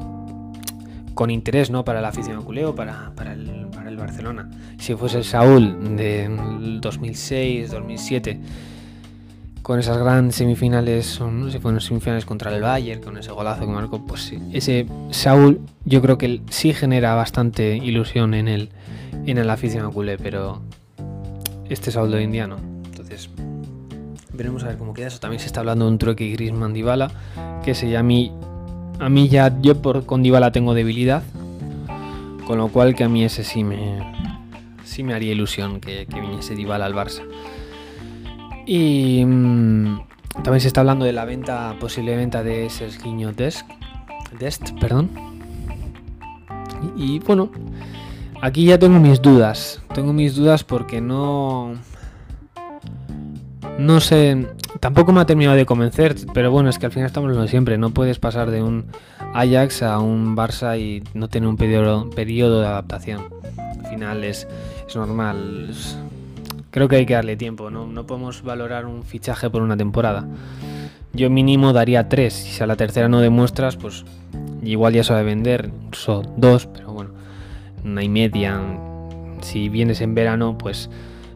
con 1.14 1.30
interés 1.30 1.70
¿no? 1.70 1.84
para 1.84 2.00
la 2.00 2.08
afición 2.08 2.42
culeo, 2.42 2.74
para, 2.74 3.12
para, 3.14 3.32
el, 3.34 3.63
el 3.86 3.96
Barcelona. 3.96 4.50
Si 4.78 4.94
fuese 4.94 5.18
el 5.18 5.24
Saúl 5.24 5.96
de 5.96 6.28
2006, 6.80 7.70
2007, 7.70 8.40
con 9.62 9.78
esas 9.78 9.96
grandes 9.98 10.36
semifinales, 10.36 11.20
no 11.20 11.50
si 11.50 11.58
fueron 11.58 11.80
semifinales 11.80 12.24
contra 12.26 12.54
el 12.54 12.62
Bayern, 12.62 13.00
con 13.00 13.16
ese 13.16 13.32
golazo 13.32 13.62
que 13.62 13.72
marcó, 13.72 14.04
pues 14.04 14.32
ese 14.52 14.86
Saúl 15.10 15.60
yo 15.84 16.02
creo 16.02 16.18
que 16.18 16.42
sí 16.50 16.74
genera 16.74 17.14
bastante 17.14 17.76
ilusión 17.76 18.34
en 18.34 18.48
el, 18.48 18.68
en 19.26 19.38
el 19.38 19.48
afición 19.48 19.90
culé, 19.92 20.18
pero 20.18 20.60
este 21.68 21.90
Saúl 21.90 22.10
de 22.10 22.18
hoy 22.18 22.24
en 22.24 22.32
día 22.32 22.46
no. 22.46 22.58
Entonces, 22.84 23.30
veremos 24.32 24.64
a 24.64 24.68
ver 24.68 24.76
cómo 24.76 24.92
queda 24.92 25.06
eso. 25.06 25.18
También 25.18 25.40
se 25.40 25.46
está 25.46 25.60
hablando 25.60 25.86
de 25.86 25.92
un 25.92 25.98
trueque 25.98 26.30
Grisman 26.30 26.74
Dybala, 26.74 27.10
que 27.64 27.74
se 27.74 27.88
llama 27.88 28.14
a 29.00 29.08
mí 29.08 29.28
ya, 29.28 29.52
yo 29.60 29.80
por 29.80 30.06
con 30.06 30.22
Dybala 30.22 30.52
tengo 30.52 30.74
debilidad. 30.74 31.22
Con 32.46 32.58
lo 32.58 32.68
cual 32.68 32.94
que 32.94 33.04
a 33.04 33.08
mí 33.08 33.24
ese 33.24 33.42
sí 33.44 33.64
me, 33.64 34.00
sí 34.84 35.02
me 35.02 35.14
haría 35.14 35.32
ilusión 35.32 35.80
que, 35.80 36.06
viniese 36.12 36.54
Dybala 36.54 36.86
al 36.86 36.94
Barça. 36.94 37.22
Y 38.66 39.24
mm, 39.24 40.00
también 40.42 40.60
se 40.60 40.68
está 40.68 40.80
hablando 40.80 41.04
de 41.04 41.12
la 41.12 41.24
venta, 41.24 41.74
posible 41.80 42.16
venta 42.16 42.42
de 42.42 42.68
Serginho 42.70 43.32
Dest, 43.32 43.66
Dest 44.38 44.72
perdón. 44.78 45.10
Y, 46.96 47.16
y 47.16 47.18
bueno, 47.20 47.50
aquí 48.42 48.66
ya 48.66 48.78
tengo 48.78 48.98
mis 48.98 49.22
dudas. 49.22 49.82
Tengo 49.94 50.12
mis 50.12 50.34
dudas 50.34 50.64
porque 50.64 51.00
no... 51.00 51.74
No 53.78 54.00
sé, 54.00 54.46
tampoco 54.84 55.12
me 55.12 55.20
ha 55.22 55.24
terminado 55.24 55.56
de 55.56 55.64
convencer, 55.64 56.14
pero 56.34 56.50
bueno, 56.50 56.68
es 56.68 56.78
que 56.78 56.84
al 56.84 56.92
final 56.92 57.06
estamos 57.06 57.32
en 57.32 57.38
lo 57.38 57.48
siempre. 57.48 57.78
No 57.78 57.92
puedes 57.92 58.18
pasar 58.18 58.50
de 58.50 58.62
un 58.62 58.84
Ajax 59.32 59.82
a 59.82 59.98
un 59.98 60.36
Barça 60.36 60.78
y 60.78 61.02
no 61.14 61.28
tener 61.28 61.48
un 61.48 61.56
periodo, 61.56 62.10
periodo 62.10 62.60
de 62.60 62.66
adaptación. 62.66 63.22
Al 63.56 63.86
final 63.86 64.24
es, 64.24 64.46
normal. 64.94 65.72
creo 66.70 66.86
que 66.86 66.96
hay 66.96 67.06
que 67.06 67.14
darle 67.14 67.34
tiempo. 67.36 67.70
¿no? 67.70 67.86
no 67.86 68.06
podemos 68.06 68.42
valorar 68.42 68.84
un 68.84 69.04
fichaje 69.04 69.48
por 69.48 69.62
una 69.62 69.74
temporada. 69.74 70.26
Yo 71.14 71.30
mínimo 71.30 71.72
daría 71.72 72.10
tres. 72.10 72.34
Si 72.34 72.62
a 72.62 72.66
la 72.66 72.76
tercera 72.76 73.08
no 73.08 73.22
demuestras, 73.22 73.78
pues 73.78 74.04
igual 74.62 74.92
ya 74.92 75.16
a 75.16 75.22
vender. 75.22 75.70
Incluso 75.86 76.24
dos, 76.36 76.66
pero 76.66 76.92
bueno, 76.92 77.10
una 77.86 78.02
y 78.02 78.10
media. 78.10 78.60
Si 79.40 79.70
vienes 79.70 80.02
en 80.02 80.14
verano, 80.14 80.58
pues 80.58 80.90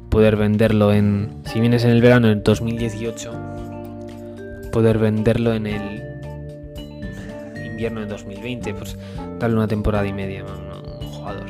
poder 0.09 0.37
venderlo 0.37 0.93
en, 0.93 1.43
si 1.45 1.61
vienes 1.61 1.85
en 1.85 1.91
el 1.91 2.01
verano 2.01 2.29
en 2.29 2.43
2018, 2.43 3.33
poder 4.73 4.99
venderlo 4.99 5.55
en 5.55 5.67
el 5.67 6.03
invierno 7.65 8.01
de 8.01 8.07
2020, 8.07 8.75
pues 8.75 8.97
darle 9.39 9.57
una 9.57 9.69
temporada 9.69 10.07
y 10.07 10.13
media 10.13 10.41
a 10.41 10.45
un 10.45 11.09
jugador. 11.09 11.47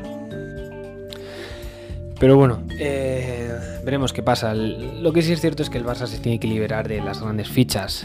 Pero 2.19 2.37
bueno, 2.37 2.63
eh, 2.79 3.53
veremos 3.85 4.13
qué 4.13 4.23
pasa. 4.23 4.55
Lo 4.55 5.13
que 5.13 5.23
sí 5.23 5.33
es 5.33 5.41
cierto 5.41 5.63
es 5.63 5.71
que 5.71 5.79
el 5.79 5.85
Barça 5.85 6.07
se 6.07 6.19
tiene 6.19 6.41
que 6.41 6.49
liberar 6.49 6.89
de 6.89 7.01
las 7.01 7.23
grandes 7.23 7.49
fichas. 7.49 8.05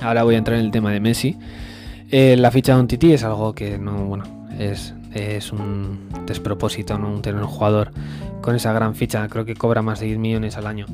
Ahora 0.00 0.24
voy 0.24 0.34
a 0.34 0.38
entrar 0.38 0.58
en 0.58 0.64
el 0.64 0.72
tema 0.72 0.90
de 0.90 0.98
Messi. 0.98 1.38
Eh, 2.10 2.36
la 2.36 2.50
ficha 2.50 2.74
de 2.74 2.80
un 2.80 2.88
Titi 2.88 3.12
es 3.12 3.22
algo 3.22 3.54
que 3.54 3.78
no, 3.78 4.04
bueno, 4.04 4.24
es, 4.58 4.94
es 5.14 5.52
un 5.52 6.08
despropósito, 6.26 6.98
¿no? 6.98 7.20
Tener 7.20 7.40
un 7.42 7.48
jugador 7.48 7.92
con 8.40 8.56
esa 8.56 8.72
gran 8.72 8.94
ficha, 8.94 9.28
creo 9.28 9.44
que 9.44 9.54
cobra 9.54 9.82
más 9.82 10.00
de 10.00 10.06
10 10.06 10.18
millones 10.18 10.56
al 10.56 10.66
año. 10.66 10.86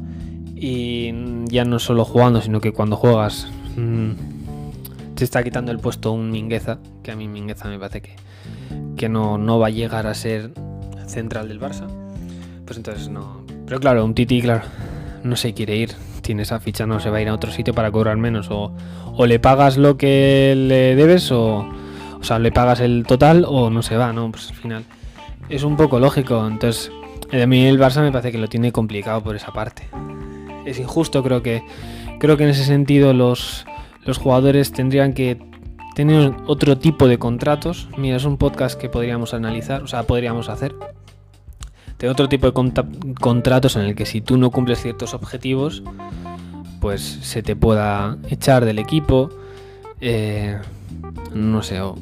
Y 0.54 1.12
ya 1.46 1.64
no 1.64 1.78
solo 1.78 2.04
jugando, 2.04 2.40
sino 2.40 2.60
que 2.60 2.72
cuando 2.72 2.96
juegas 2.96 3.48
mmm, 3.76 4.10
te 5.14 5.24
está 5.24 5.42
quitando 5.42 5.72
el 5.72 5.78
puesto 5.78 6.12
un 6.12 6.30
Mingueza, 6.30 6.78
que 7.02 7.12
a 7.12 7.16
mí 7.16 7.28
Mingueza 7.28 7.68
me 7.68 7.78
parece 7.78 8.02
que, 8.02 8.16
que 8.96 9.08
no, 9.08 9.38
no 9.38 9.58
va 9.58 9.68
a 9.68 9.70
llegar 9.70 10.06
a 10.06 10.14
ser 10.14 10.52
central 11.06 11.48
del 11.48 11.60
Barça. 11.60 11.86
Pues 12.64 12.76
entonces 12.76 13.08
no. 13.08 13.42
Pero 13.66 13.80
claro, 13.80 14.04
un 14.04 14.14
Titi, 14.14 14.40
claro, 14.42 14.62
no 15.24 15.36
se 15.36 15.54
quiere 15.54 15.76
ir. 15.76 15.92
Tiene 16.22 16.42
esa 16.42 16.60
ficha, 16.60 16.86
no 16.86 17.00
se 17.00 17.10
va 17.10 17.18
a 17.18 17.22
ir 17.22 17.28
a 17.28 17.34
otro 17.34 17.50
sitio 17.50 17.72
para 17.74 17.90
cobrar 17.90 18.16
menos. 18.16 18.50
O, 18.50 18.72
o 19.16 19.26
le 19.26 19.38
pagas 19.38 19.76
lo 19.76 19.96
que 19.96 20.54
le 20.56 20.94
debes, 20.94 21.32
o, 21.32 21.68
o 22.20 22.24
sea, 22.24 22.38
le 22.38 22.52
pagas 22.52 22.80
el 22.80 23.04
total, 23.06 23.44
o 23.46 23.70
no 23.70 23.82
se 23.82 23.96
va, 23.96 24.12
¿no? 24.12 24.30
Pues 24.30 24.50
al 24.50 24.56
final 24.56 24.84
es 25.48 25.62
un 25.62 25.76
poco 25.76 25.98
lógico. 25.98 26.46
Entonces, 26.46 26.90
a 27.32 27.46
mí 27.46 27.66
el 27.66 27.78
Barça 27.78 28.02
me 28.02 28.12
parece 28.12 28.32
que 28.32 28.38
lo 28.38 28.48
tiene 28.48 28.72
complicado 28.72 29.22
por 29.22 29.36
esa 29.36 29.52
parte. 29.52 29.88
Es 30.64 30.78
injusto, 30.78 31.22
creo 31.22 31.42
que 31.42 31.62
creo 32.18 32.36
que 32.36 32.44
en 32.44 32.50
ese 32.50 32.64
sentido 32.64 33.12
los, 33.12 33.64
los 34.04 34.18
jugadores 34.18 34.72
tendrían 34.72 35.12
que 35.14 35.38
tener 35.94 36.34
otro 36.46 36.78
tipo 36.78 37.08
de 37.08 37.18
contratos. 37.18 37.88
Mira, 37.96 38.16
es 38.16 38.24
un 38.24 38.36
podcast 38.36 38.78
que 38.78 38.88
podríamos 38.88 39.34
analizar, 39.34 39.82
o 39.82 39.86
sea, 39.86 40.02
podríamos 40.04 40.48
hacer. 40.48 40.74
Tener 41.96 42.12
otro 42.12 42.28
tipo 42.28 42.50
de 42.50 42.52
contratos 43.20 43.74
en 43.76 43.82
el 43.82 43.96
que 43.96 44.06
si 44.06 44.20
tú 44.20 44.38
no 44.38 44.50
cumples 44.50 44.80
ciertos 44.80 45.14
objetivos, 45.14 45.82
pues 46.80 47.02
se 47.02 47.42
te 47.42 47.56
pueda 47.56 48.18
echar 48.28 48.64
del 48.64 48.78
equipo. 48.78 49.30
Eh, 50.00 50.58
no 51.34 51.62
sé, 51.62 51.80
o, 51.80 51.96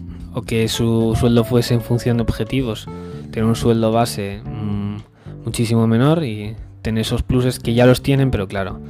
que 0.46 0.68
su 0.68 1.16
sueldo 1.18 1.44
fuese 1.44 1.74
en 1.74 1.80
función 1.80 2.18
de 2.18 2.22
objetivos. 2.22 2.86
Tener 3.30 3.44
un 3.44 3.56
sueldo 3.56 3.92
base 3.92 4.42
muchísimo 5.44 5.86
menor 5.86 6.24
y 6.24 6.56
tener 6.82 7.02
esos 7.02 7.22
pluses 7.22 7.58
que 7.58 7.74
ya 7.74 7.86
los 7.86 8.02
tienen, 8.02 8.30
pero 8.30 8.46
claro, 8.46 8.80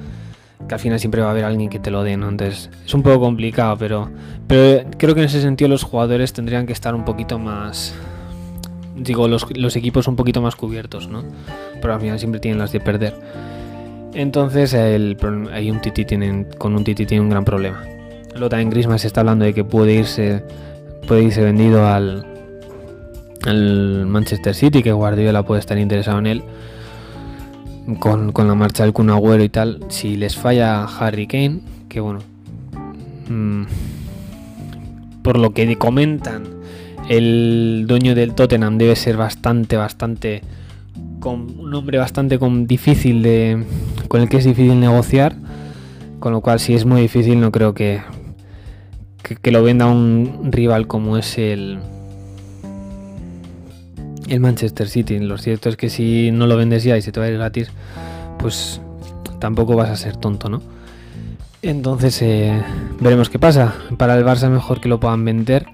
que 0.68 0.74
al 0.74 0.80
final 0.80 0.98
siempre 0.98 1.20
va 1.20 1.28
a 1.28 1.30
haber 1.30 1.44
alguien 1.44 1.70
que 1.70 1.78
te 1.78 1.90
lo 1.90 2.02
dé, 2.02 2.16
¿no? 2.16 2.28
Entonces 2.28 2.70
es 2.84 2.94
un 2.94 3.02
poco 3.02 3.20
complicado, 3.20 3.76
pero, 3.78 4.10
pero 4.46 4.88
creo 4.98 5.14
que 5.14 5.20
en 5.20 5.26
ese 5.26 5.40
sentido 5.40 5.68
los 5.68 5.82
jugadores 5.82 6.32
tendrían 6.32 6.66
que 6.66 6.72
estar 6.72 6.94
un 6.94 7.04
poquito 7.04 7.38
más... 7.38 7.94
Digo, 8.96 9.28
los, 9.28 9.76
equipos 9.76 10.08
un 10.08 10.16
poquito 10.16 10.40
más 10.40 10.56
cubiertos, 10.56 11.08
¿no? 11.08 11.22
Pero 11.80 11.94
al 11.94 12.00
final 12.00 12.18
siempre 12.18 12.40
tienen 12.40 12.58
las 12.58 12.72
de 12.72 12.80
perder. 12.80 13.14
Entonces 14.14 14.72
el, 14.72 15.18
hay 15.52 15.70
un 15.70 15.82
Titi 15.82 16.06
tienen, 16.06 16.48
con 16.56 16.74
un 16.74 16.82
Titi 16.82 17.04
tiene 17.04 17.22
un 17.22 17.28
gran 17.28 17.44
problema. 17.44 17.84
También 18.36 18.70
Griezmann 18.70 18.98
se 18.98 19.06
está 19.06 19.20
hablando 19.20 19.44
de 19.44 19.54
que 19.54 19.64
puede 19.64 19.94
irse, 19.94 20.42
puede 21.08 21.24
irse 21.24 21.42
vendido 21.42 21.86
al, 21.86 22.26
Manchester 24.06 24.54
City, 24.54 24.82
que 24.82 24.92
Guardiola 24.92 25.44
puede 25.44 25.60
estar 25.60 25.78
interesado 25.78 26.18
en 26.18 26.26
él. 26.26 26.42
Con, 28.00 28.32
la 28.34 28.54
marcha 28.54 28.82
del 28.82 28.92
Kun 28.92 29.10
Agüero 29.10 29.42
y 29.42 29.48
tal. 29.48 29.80
Si 29.88 30.16
les 30.16 30.36
falla 30.36 30.84
Harry 30.84 31.26
Kane, 31.26 31.60
que 31.88 32.00
bueno. 32.00 32.18
Mm, 33.28 33.64
por 35.22 35.38
lo 35.38 35.50
que 35.50 35.76
comentan, 35.76 36.44
el 37.08 37.84
dueño 37.86 38.14
del 38.14 38.34
Tottenham 38.34 38.78
debe 38.78 38.96
ser 38.96 39.16
bastante, 39.16 39.76
bastante. 39.76 40.42
Con, 41.20 41.58
un 41.58 41.74
hombre 41.74 41.98
bastante 41.98 42.38
con, 42.38 42.66
difícil 42.66 43.22
de. 43.22 43.64
con 44.08 44.20
el 44.20 44.28
que 44.28 44.38
es 44.38 44.44
difícil 44.44 44.78
negociar. 44.80 45.36
Con 46.18 46.32
lo 46.32 46.40
cual, 46.40 46.58
si 46.58 46.74
es 46.74 46.84
muy 46.84 47.02
difícil, 47.02 47.40
no 47.40 47.52
creo 47.52 47.72
que, 47.74 48.00
que 49.34 49.50
lo 49.50 49.62
venda 49.62 49.86
un 49.86 50.50
rival 50.52 50.86
como 50.86 51.18
es 51.18 51.38
el, 51.38 51.78
el 54.28 54.40
Manchester 54.40 54.88
City. 54.88 55.18
Lo 55.18 55.38
cierto 55.38 55.68
es 55.68 55.76
que 55.76 55.90
si 55.90 56.30
no 56.30 56.46
lo 56.46 56.56
vendes 56.56 56.84
ya 56.84 56.96
y 56.96 57.02
se 57.02 57.12
te 57.12 57.20
va 57.20 57.26
a 57.26 57.28
ir 57.28 57.36
gratis, 57.36 57.70
pues 58.38 58.80
tampoco 59.38 59.76
vas 59.76 59.90
a 59.90 59.96
ser 59.96 60.16
tonto, 60.16 60.48
¿no? 60.48 60.62
Entonces 61.62 62.20
eh, 62.22 62.62
veremos 63.00 63.28
qué 63.28 63.38
pasa. 63.38 63.74
Para 63.96 64.16
el 64.16 64.24
Barça 64.24 64.48
mejor 64.48 64.80
que 64.80 64.88
lo 64.88 65.00
puedan 65.00 65.24
vender. 65.24 65.66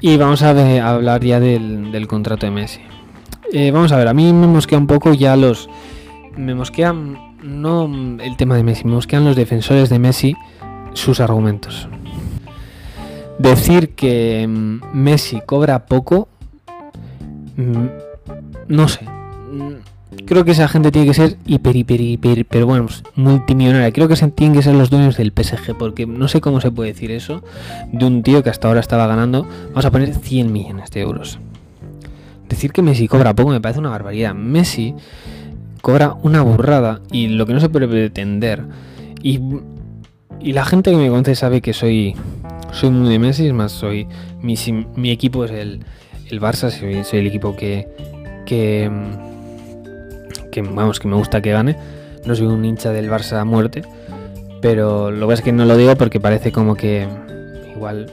Y 0.00 0.16
vamos 0.16 0.42
a, 0.42 0.50
hablar 0.88 1.24
ya 1.24 1.40
del, 1.40 2.06
contrato 2.06 2.46
de 2.46 2.52
Messi. 2.52 2.80
Eh, 3.52 3.72
vamos 3.72 3.90
a 3.90 3.96
ver, 3.96 4.06
a 4.06 4.14
mí 4.14 4.32
me 4.32 4.46
mosquea 4.46 4.78
un 4.78 4.86
poco 4.86 5.12
ya 5.12 5.34
los... 5.36 5.68
Me 6.36 6.54
mosquean 6.54 7.18
no 7.42 7.90
el 8.20 8.36
tema 8.36 8.54
de 8.54 8.62
Messi, 8.62 8.84
me 8.84 8.92
mosquean 8.92 9.24
los 9.24 9.34
defensores 9.34 9.88
de 9.88 9.98
Messi 9.98 10.36
sus 10.94 11.18
argumentos. 11.18 11.88
Decir 13.38 13.94
que 13.94 14.46
mm, 14.48 14.80
Messi 14.94 15.40
cobra 15.44 15.86
poco 15.86 16.28
Mm, 17.58 17.88
no 18.68 18.86
sé. 18.86 19.04
Mm, 19.04 20.24
creo 20.24 20.44
que 20.44 20.52
esa 20.52 20.68
gente 20.68 20.92
tiene 20.92 21.08
que 21.08 21.14
ser 21.14 21.36
hiper, 21.44 21.74
hiper, 21.74 22.00
hiper, 22.00 22.46
pero 22.46 22.66
bueno, 22.66 22.86
pues, 22.86 23.02
multimillonaria. 23.16 23.92
Creo 23.92 24.06
que 24.06 24.14
tienen 24.30 24.56
que 24.56 24.62
ser 24.62 24.76
los 24.76 24.90
dueños 24.90 25.16
del 25.16 25.32
PSG, 25.32 25.76
porque 25.76 26.06
no 26.06 26.28
sé 26.28 26.40
cómo 26.40 26.60
se 26.60 26.70
puede 26.70 26.92
decir 26.92 27.10
eso 27.10 27.42
de 27.92 28.06
un 28.06 28.22
tío 28.22 28.44
que 28.44 28.50
hasta 28.50 28.68
ahora 28.68 28.80
estaba 28.80 29.08
ganando, 29.08 29.44
vamos 29.70 29.84
a 29.84 29.90
poner 29.90 30.14
100 30.14 30.52
millones 30.52 30.90
de 30.92 31.00
euros. 31.00 31.40
Decir 32.48 32.72
que 32.72 32.80
Messi 32.80 33.08
cobra 33.08 33.34
poco 33.34 33.50
me 33.50 33.60
parece 33.60 33.80
una 33.80 33.90
barbaridad. 33.90 34.34
Messi 34.34 34.94
cobra 35.82 36.14
una 36.22 36.42
burrada 36.42 37.00
y 37.10 37.26
lo 37.26 37.44
que 37.44 37.54
no 37.54 37.60
se 37.60 37.68
puede 37.68 37.88
pretender. 37.88 38.64
Y, 39.20 39.40
y 40.40 40.52
la 40.52 40.64
gente 40.64 40.92
que 40.92 40.96
me 40.96 41.08
conoce 41.08 41.34
sabe 41.34 41.60
que 41.60 41.72
soy, 41.72 42.14
soy 42.72 42.90
muy 42.90 43.08
de 43.08 43.18
Messi, 43.18 43.46
es 43.46 43.52
más, 43.52 43.72
soy 43.72 44.06
mi, 44.40 44.54
mi 44.96 45.10
equipo 45.10 45.44
es 45.44 45.50
el, 45.50 45.84
el 46.30 46.40
Barça, 46.40 46.70
soy, 46.70 47.18
el 47.18 47.26
equipo 47.26 47.56
que, 47.56 47.88
que, 48.46 48.90
que, 50.50 50.62
vamos, 50.62 51.00
que 51.00 51.08
me 51.08 51.16
gusta 51.16 51.40
que 51.40 51.52
gane. 51.52 51.76
No 52.26 52.34
soy 52.34 52.46
un 52.46 52.64
hincha 52.64 52.92
del 52.92 53.10
Barça 53.10 53.40
a 53.40 53.44
muerte, 53.44 53.82
pero 54.60 55.10
lo 55.10 55.28
que 55.28 55.34
es 55.34 55.42
que 55.42 55.52
no 55.52 55.64
lo 55.64 55.76
digo 55.76 55.94
porque 55.96 56.20
parece 56.20 56.52
como 56.52 56.74
que 56.74 57.06
igual 57.74 58.10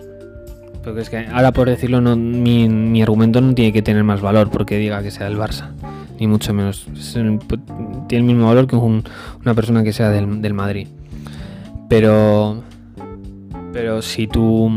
porque 0.86 1.02
es 1.02 1.10
que 1.10 1.18
ahora 1.18 1.52
por 1.52 1.68
decirlo, 1.68 2.00
no, 2.00 2.16
mi, 2.16 2.70
mi, 2.70 3.02
argumento 3.02 3.42
no 3.42 3.56
tiene 3.56 3.74
que 3.74 3.82
tener 3.82 4.04
más 4.04 4.22
valor 4.22 4.52
porque 4.52 4.78
diga 4.78 5.02
que 5.02 5.10
sea 5.10 5.26
el 5.26 5.36
Barça, 5.36 5.72
ni 6.20 6.28
mucho 6.28 6.54
menos. 6.54 6.86
tiene 7.12 7.40
el 8.12 8.24
mismo 8.24 8.46
valor 8.46 8.68
que 8.68 8.76
un, 8.76 9.04
una 9.42 9.56
persona 9.56 9.84
que 9.84 9.92
sea 9.92 10.12
del, 10.12 10.44
del, 10.44 10.54
Madrid. 10.54 10.88
Pero, 11.90 12.62
pero 13.76 14.02
si 14.02 14.26
tú, 14.26 14.72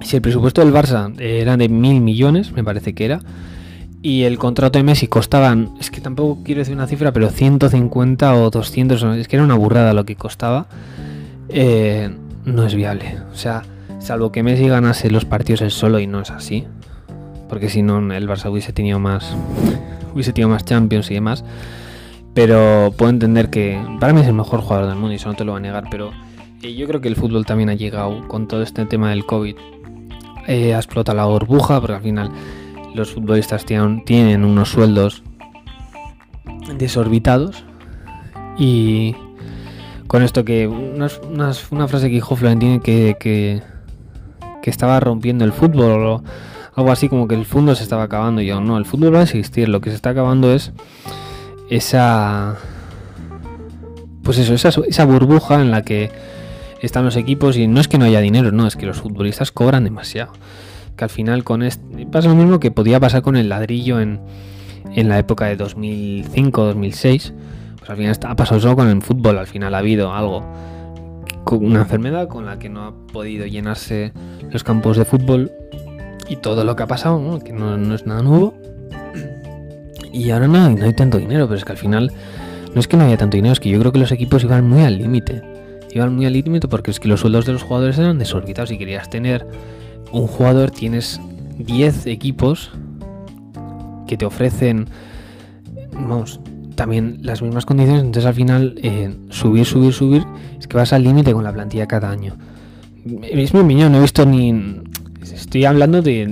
si 0.00 0.16
el 0.16 0.22
presupuesto 0.22 0.64
del 0.64 0.72
Barça 0.72 1.14
era 1.20 1.58
de 1.58 1.68
mil 1.68 2.00
millones, 2.00 2.50
me 2.52 2.64
parece 2.64 2.94
que 2.94 3.04
era, 3.04 3.20
y 4.00 4.22
el 4.22 4.38
contrato 4.38 4.78
de 4.78 4.84
Messi 4.84 5.06
costaban, 5.06 5.74
es 5.78 5.90
que 5.90 6.00
tampoco 6.00 6.42
quiero 6.44 6.60
decir 6.60 6.74
una 6.74 6.86
cifra, 6.86 7.12
pero 7.12 7.28
150 7.28 8.34
o 8.36 8.48
200, 8.48 9.02
es 9.18 9.28
que 9.28 9.36
era 9.36 9.44
una 9.44 9.54
burrada 9.54 9.92
lo 9.92 10.06
que 10.06 10.16
costaba, 10.16 10.66
eh, 11.50 12.08
no 12.46 12.64
es 12.64 12.74
viable. 12.74 13.18
O 13.34 13.36
sea, 13.36 13.64
Salvo 13.98 14.32
que 14.32 14.42
Messi 14.42 14.66
ganase 14.66 15.10
los 15.10 15.26
partidos 15.26 15.60
él 15.60 15.70
solo 15.70 15.98
y 15.98 16.06
no 16.06 16.22
es 16.22 16.30
así. 16.30 16.64
Porque 17.50 17.68
si 17.68 17.82
no, 17.82 17.98
el 18.14 18.26
Barça 18.26 18.50
hubiese 18.50 18.72
tenido 18.72 18.98
más. 18.98 19.36
Hubiese 20.14 20.32
tenido 20.32 20.48
más 20.48 20.64
Champions 20.64 21.10
y 21.10 21.14
demás. 21.14 21.44
Pero 22.32 22.94
puedo 22.96 23.10
entender 23.10 23.50
que. 23.50 23.78
Para 24.00 24.14
mí 24.14 24.22
es 24.22 24.26
el 24.26 24.32
mejor 24.32 24.62
jugador 24.62 24.86
del 24.86 24.96
mundo 24.96 25.12
y 25.12 25.16
eso 25.16 25.28
no 25.28 25.34
te 25.34 25.44
lo 25.44 25.52
va 25.52 25.58
a 25.58 25.60
negar. 25.60 25.84
Pero 25.90 26.12
yo 26.62 26.86
creo 26.86 27.00
que 27.00 27.08
el 27.08 27.16
fútbol 27.16 27.46
también 27.46 27.70
ha 27.70 27.74
llegado 27.74 28.26
con 28.26 28.48
todo 28.48 28.62
este 28.62 28.84
tema 28.86 29.10
del 29.10 29.24
COVID. 29.24 29.56
Eh, 30.46 30.74
ha 30.74 30.78
explotado 30.78 31.16
la 31.16 31.26
burbuja. 31.26 31.80
Porque 31.80 31.94
al 31.94 32.02
final 32.02 32.30
los 32.94 33.12
futbolistas 33.12 33.64
tienen, 33.64 34.44
unos 34.44 34.70
sueldos 34.70 35.22
desorbitados. 36.76 37.64
Y 38.56 39.14
con 40.08 40.22
esto 40.22 40.44
que 40.44 40.66
una, 40.66 41.08
frase 41.08 42.08
que 42.08 42.14
dijo 42.14 42.34
Florentino 42.34 42.80
que, 42.80 43.16
que, 43.20 43.62
estaba 44.68 45.00
rompiendo 45.00 45.46
el 45.46 45.52
fútbol 45.54 46.04
o 46.04 46.22
algo 46.74 46.92
así 46.92 47.08
como 47.08 47.26
que 47.26 47.34
el 47.34 47.46
fútbol 47.46 47.74
se 47.74 47.84
estaba 47.84 48.02
acabando. 48.02 48.42
Yo 48.42 48.60
no, 48.60 48.76
el 48.76 48.84
fútbol 48.84 49.14
va 49.14 49.20
a 49.20 49.22
existir, 49.22 49.66
lo 49.66 49.80
que 49.80 49.88
se 49.88 49.96
está 49.96 50.10
acabando 50.10 50.52
es 50.52 50.72
esa 51.70 52.58
pues 54.22 54.36
eso, 54.36 54.82
esa 54.84 55.04
burbuja 55.06 55.62
en 55.62 55.70
la 55.70 55.80
que 55.80 56.10
están 56.82 57.04
los 57.04 57.16
equipos 57.16 57.56
y 57.56 57.66
no 57.66 57.80
es 57.80 57.88
que 57.88 57.98
no 57.98 58.04
haya 58.04 58.20
dinero, 58.20 58.52
no, 58.52 58.66
es 58.66 58.76
que 58.76 58.86
los 58.86 59.00
futbolistas 59.00 59.52
cobran 59.52 59.84
demasiado. 59.84 60.32
Que 60.96 61.04
al 61.04 61.10
final 61.10 61.44
con 61.44 61.62
este 61.62 62.06
pasa 62.06 62.28
lo 62.28 62.34
mismo 62.34 62.60
que 62.60 62.70
podía 62.70 62.98
pasar 63.00 63.22
con 63.22 63.36
el 63.36 63.48
ladrillo 63.48 64.00
en, 64.00 64.20
en 64.94 65.08
la 65.08 65.18
época 65.18 65.46
de 65.46 65.58
2005-2006. 65.58 67.32
Pues 67.78 67.90
al 67.90 67.96
final 67.96 68.16
ha 68.26 68.36
pasado 68.36 68.60
solo 68.60 68.76
con 68.76 68.88
el 68.88 69.02
fútbol, 69.02 69.38
al 69.38 69.46
final 69.46 69.74
ha 69.74 69.78
habido 69.78 70.12
algo 70.12 70.44
una 71.56 71.80
enfermedad 71.80 72.28
con 72.28 72.44
la 72.44 72.58
que 72.58 72.68
no 72.68 72.84
ha 72.84 72.92
podido 73.12 73.46
llenarse 73.46 74.12
los 74.50 74.64
campos 74.64 74.96
de 74.96 75.04
fútbol 75.04 75.50
y 76.28 76.36
todo 76.36 76.64
lo 76.64 76.76
que 76.76 76.82
ha 76.82 76.86
pasado, 76.86 77.38
que 77.42 77.52
no, 77.52 77.94
es 77.94 78.06
nada 78.06 78.22
nuevo. 78.22 78.54
Y 80.12 80.30
ahora 80.30 80.46
no, 80.46 80.70
no 80.70 80.84
hay 80.84 80.92
tanto 80.92 81.18
dinero, 81.18 81.46
pero 81.46 81.56
es 81.56 81.64
que 81.64 81.72
al 81.72 81.78
final 81.78 82.12
no 82.74 82.80
es 82.80 82.88
que 82.88 82.96
no 82.96 83.04
haya 83.04 83.16
tanto 83.16 83.36
dinero, 83.36 83.52
es 83.52 83.60
que 83.60 83.70
yo 83.70 83.78
creo 83.78 83.92
que 83.92 83.98
los 83.98 84.12
equipos 84.12 84.44
iban 84.44 84.68
muy 84.68 84.82
al 84.82 84.98
límite. 84.98 85.42
Iban 85.94 86.14
muy 86.14 86.26
al 86.26 86.32
límite 86.32 86.68
porque 86.68 86.90
es 86.90 87.00
que 87.00 87.08
los 87.08 87.20
sueldos 87.20 87.46
de 87.46 87.52
los 87.52 87.62
jugadores 87.62 87.98
eran 87.98 88.18
desorbitados. 88.18 88.68
Si 88.70 88.78
querías 88.78 89.08
tener 89.08 89.46
un 90.12 90.26
jugador, 90.26 90.70
tienes 90.70 91.20
10 91.58 92.06
equipos 92.06 92.70
que 94.06 94.16
te 94.16 94.24
ofrecen, 94.24 94.86
vamos, 95.92 96.40
también 96.74 97.18
las 97.22 97.42
mismas 97.42 97.66
condiciones, 97.66 98.02
entonces 98.02 98.26
al 98.26 98.34
final 98.34 98.78
eh, 98.82 99.14
subir, 99.30 99.66
subir, 99.66 99.92
subir, 99.92 100.24
es 100.58 100.66
que 100.66 100.76
vas 100.76 100.92
al 100.92 101.02
límite 101.02 101.32
con 101.32 101.44
la 101.44 101.52
plantilla 101.52 101.86
cada 101.86 102.10
año. 102.10 102.36
Es 103.22 103.52
mi 103.54 103.60
opinión, 103.60 103.92
no 103.92 103.98
he 103.98 104.00
visto 104.00 104.24
ni... 104.24 104.80
Estoy 105.22 105.64
hablando 105.64 106.02
de... 106.02 106.22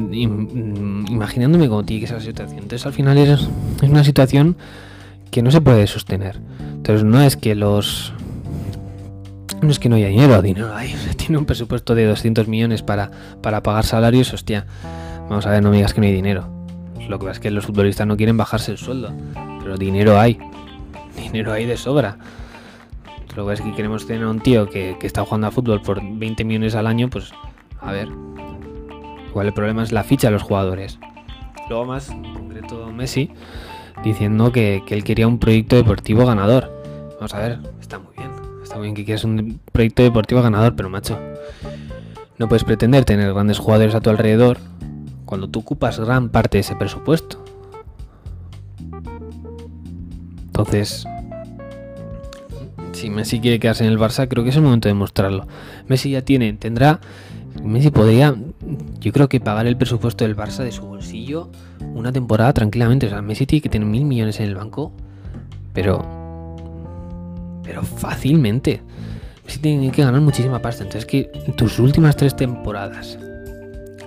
imaginándome 1.10 1.68
cómo 1.68 1.84
tiene 1.84 2.06
que 2.06 2.12
la 2.12 2.20
situación. 2.20 2.58
Entonces 2.62 2.86
al 2.86 2.92
final 2.92 3.18
es, 3.18 3.48
es 3.82 3.88
una 3.88 4.04
situación 4.04 4.56
que 5.30 5.42
no 5.42 5.50
se 5.50 5.60
puede 5.60 5.86
sostener. 5.86 6.40
Entonces 6.76 7.04
no 7.04 7.20
es 7.20 7.36
que 7.36 7.54
los... 7.54 8.12
No 9.62 9.70
es 9.70 9.78
que 9.78 9.88
no 9.88 9.96
haya 9.96 10.08
dinero, 10.08 10.42
dinero 10.42 10.74
hay. 10.74 10.94
Tiene 11.16 11.38
un 11.38 11.46
presupuesto 11.46 11.94
de 11.94 12.06
200 12.06 12.48
millones 12.48 12.82
para, 12.82 13.10
para 13.42 13.62
pagar 13.62 13.84
salarios, 13.84 14.32
hostia. 14.32 14.66
Vamos 15.28 15.46
a 15.46 15.50
ver, 15.50 15.62
no 15.62 15.70
me 15.70 15.76
digas 15.76 15.94
que 15.94 16.00
no 16.00 16.06
hay 16.06 16.12
dinero. 16.12 16.48
Lo 17.08 17.18
que 17.18 17.26
pasa 17.26 17.32
es 17.36 17.40
que 17.40 17.50
los 17.50 17.66
futbolistas 17.66 18.06
no 18.06 18.16
quieren 18.16 18.36
bajarse 18.36 18.72
el 18.72 18.78
sueldo 18.78 19.12
pero 19.66 19.76
dinero 19.76 20.16
hay. 20.16 20.38
Dinero 21.20 21.52
hay 21.52 21.66
de 21.66 21.76
sobra. 21.76 22.18
Lo 23.34 23.48
que 23.48 23.54
es 23.54 23.60
que 23.60 23.74
queremos 23.74 24.06
tener 24.06 24.22
a 24.22 24.30
un 24.30 24.38
tío 24.38 24.70
que, 24.70 24.96
está 25.02 25.24
jugando 25.24 25.48
a 25.48 25.50
fútbol 25.50 25.82
por 25.82 26.00
20 26.00 26.44
millones 26.44 26.76
al 26.76 26.86
año, 26.86 27.10
pues 27.10 27.32
a 27.80 27.90
ver. 27.90 28.08
Igual 29.28 29.48
el 29.48 29.52
problema 29.52 29.82
es 29.82 29.90
la 29.90 30.04
ficha 30.04 30.28
de 30.28 30.34
los 30.34 30.44
jugadores. 30.44 31.00
Luego 31.68 31.84
más, 31.84 32.10
en 32.10 32.32
concreto 32.32 32.92
Messi, 32.92 33.32
diciendo 34.04 34.52
que, 34.52 34.84
él 34.88 35.02
quería 35.02 35.26
un 35.26 35.40
proyecto 35.40 35.74
deportivo 35.74 36.24
ganador. 36.24 36.70
Vamos 37.16 37.34
a 37.34 37.40
ver, 37.40 37.58
está 38.76 38.82
bien 38.82 38.94
que 38.94 39.06
quieras 39.06 39.24
un 39.24 39.58
proyecto 39.72 40.02
deportivo 40.02 40.42
ganador, 40.42 40.76
pero 40.76 40.90
macho, 40.90 41.18
no 42.36 42.46
puedes 42.46 42.62
pretender 42.62 43.06
tener 43.06 43.32
grandes 43.32 43.58
jugadores 43.58 43.94
a 43.94 44.02
tu 44.02 44.10
alrededor 44.10 44.58
cuando 45.24 45.48
tú 45.48 45.60
ocupas 45.60 45.98
gran 45.98 46.28
parte 46.28 46.58
de 46.58 46.60
ese 46.60 46.76
presupuesto. 46.76 47.42
Entonces, 50.48 51.06
si 52.92 53.08
Messi 53.08 53.40
quiere 53.40 53.58
quedarse 53.58 53.82
en 53.82 53.90
el 53.90 53.98
Barça, 53.98 54.28
creo 54.28 54.44
que 54.44 54.50
es 54.50 54.56
el 54.56 54.62
momento 54.62 54.88
de 54.88 54.94
mostrarlo. 54.94 55.46
Messi 55.88 56.10
ya 56.10 56.20
tiene, 56.20 56.52
tendrá, 56.52 57.00
Messi 57.62 57.90
podría, 57.90 58.36
yo 59.00 59.12
creo 59.12 59.30
que 59.30 59.40
pagar 59.40 59.66
el 59.66 59.78
presupuesto 59.78 60.24
del 60.24 60.36
Barça 60.36 60.64
de 60.64 60.72
su 60.72 60.82
bolsillo 60.82 61.50
una 61.94 62.12
temporada 62.12 62.52
tranquilamente. 62.52 63.06
O 63.06 63.08
sea, 63.08 63.22
Messi 63.22 63.46
tiene 63.46 63.62
que 63.62 63.70
tener 63.70 63.88
mil 63.88 64.04
millones 64.04 64.38
en 64.38 64.46
el 64.46 64.54
banco, 64.54 64.92
pero, 65.72 66.15
pero 67.66 67.82
fácilmente. 67.82 68.80
Messi 69.44 69.58
tiene 69.58 69.90
que 69.90 70.02
ganar 70.02 70.20
muchísima 70.20 70.62
pasta. 70.62 70.84
Entonces, 70.84 71.04
que 71.04 71.30
tus 71.56 71.78
últimas 71.78 72.16
tres 72.16 72.34
temporadas 72.36 73.18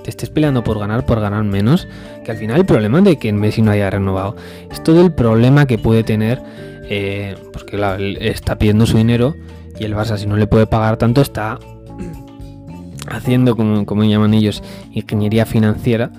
te 0.04 0.10
estés 0.10 0.30
peleando 0.30 0.64
por 0.64 0.80
ganar, 0.80 1.06
por 1.06 1.20
ganar 1.20 1.44
menos, 1.44 1.88
que 2.24 2.32
al 2.32 2.38
final 2.38 2.58
el 2.58 2.66
problema 2.66 3.02
de 3.02 3.18
que 3.18 3.32
Messi 3.34 3.62
no 3.62 3.72
haya 3.72 3.90
renovado 3.90 4.36
es 4.72 4.82
todo 4.82 5.02
el 5.02 5.14
problema 5.14 5.66
que 5.66 5.78
puede 5.78 6.04
tener, 6.04 6.42
eh, 6.84 7.36
porque 7.52 7.78
está 8.22 8.58
pidiendo 8.58 8.86
su 8.86 8.98
dinero 8.98 9.36
y 9.78 9.84
el 9.84 9.94
Barça 9.94 10.18
si 10.18 10.26
no 10.26 10.38
le 10.38 10.48
puede 10.48 10.68
pagar 10.68 10.98
tanto 10.98 11.22
está 11.22 11.60
haciendo, 13.08 13.56
como, 13.56 13.86
como 13.86 14.04
llaman 14.04 14.34
ellos, 14.34 14.64
ingeniería 14.94 15.46
financiera 15.46 16.12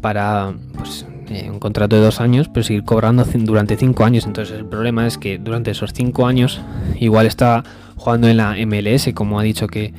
para 0.00 0.54
pues, 0.76 1.06
eh, 1.28 1.50
un 1.50 1.58
contrato 1.58 1.96
de 1.96 2.02
dos 2.02 2.20
años, 2.20 2.48
pero 2.48 2.64
seguir 2.64 2.84
cobrando 2.84 3.24
durante 3.24 3.76
cinco 3.76 4.04
años. 4.04 4.26
Entonces 4.26 4.56
el 4.56 4.64
problema 4.64 5.06
es 5.06 5.18
que 5.18 5.38
durante 5.38 5.70
esos 5.72 5.92
cinco 5.92 6.26
años 6.26 6.60
igual 7.00 7.26
está 7.26 7.64
jugando 7.96 8.28
en 8.28 8.36
la 8.36 8.54
MLS, 8.66 9.10
como 9.14 9.40
ha 9.40 9.42
dicho 9.42 9.66
que, 9.66 9.92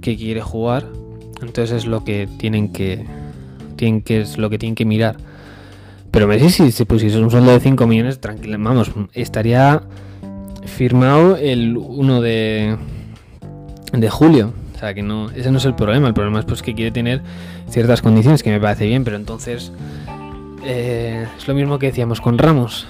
que 0.00 0.16
quiere 0.16 0.42
jugar, 0.42 0.84
entonces 1.40 1.72
es 1.72 1.86
lo 1.86 2.04
que 2.04 2.28
tienen 2.38 2.68
que, 2.70 3.04
tienen 3.76 4.02
que 4.02 4.20
es 4.22 4.38
lo 4.38 4.50
que 4.50 4.58
tienen 4.58 4.74
que 4.74 4.84
mirar. 4.84 5.16
Pero 6.10 6.28
Messi 6.28 6.50
si 6.50 6.70
se 6.70 6.86
pusiese 6.86 7.18
un 7.18 7.30
sueldo 7.30 7.50
de 7.50 7.60
5 7.60 7.86
millones, 7.86 8.20
tranquilo, 8.20 8.56
vamos, 8.60 8.92
estaría 9.14 9.82
firmado 10.64 11.36
el 11.36 11.76
1 11.76 12.20
de, 12.20 12.76
de 13.92 14.10
julio. 14.10 14.52
O 14.74 14.78
sea 14.78 14.94
que 14.94 15.02
no, 15.02 15.30
ese 15.30 15.50
no 15.50 15.58
es 15.58 15.64
el 15.64 15.74
problema. 15.74 16.08
El 16.08 16.14
problema 16.14 16.40
es 16.40 16.44
pues 16.44 16.62
que 16.62 16.74
quiere 16.74 16.90
tener 16.90 17.22
ciertas 17.68 18.02
condiciones 18.02 18.42
que 18.42 18.50
me 18.50 18.60
parece 18.60 18.86
bien, 18.86 19.04
pero 19.04 19.16
entonces 19.16 19.72
eh, 20.64 21.26
es 21.36 21.48
lo 21.48 21.54
mismo 21.54 21.78
que 21.78 21.86
decíamos 21.86 22.20
con 22.20 22.38
Ramos. 22.38 22.86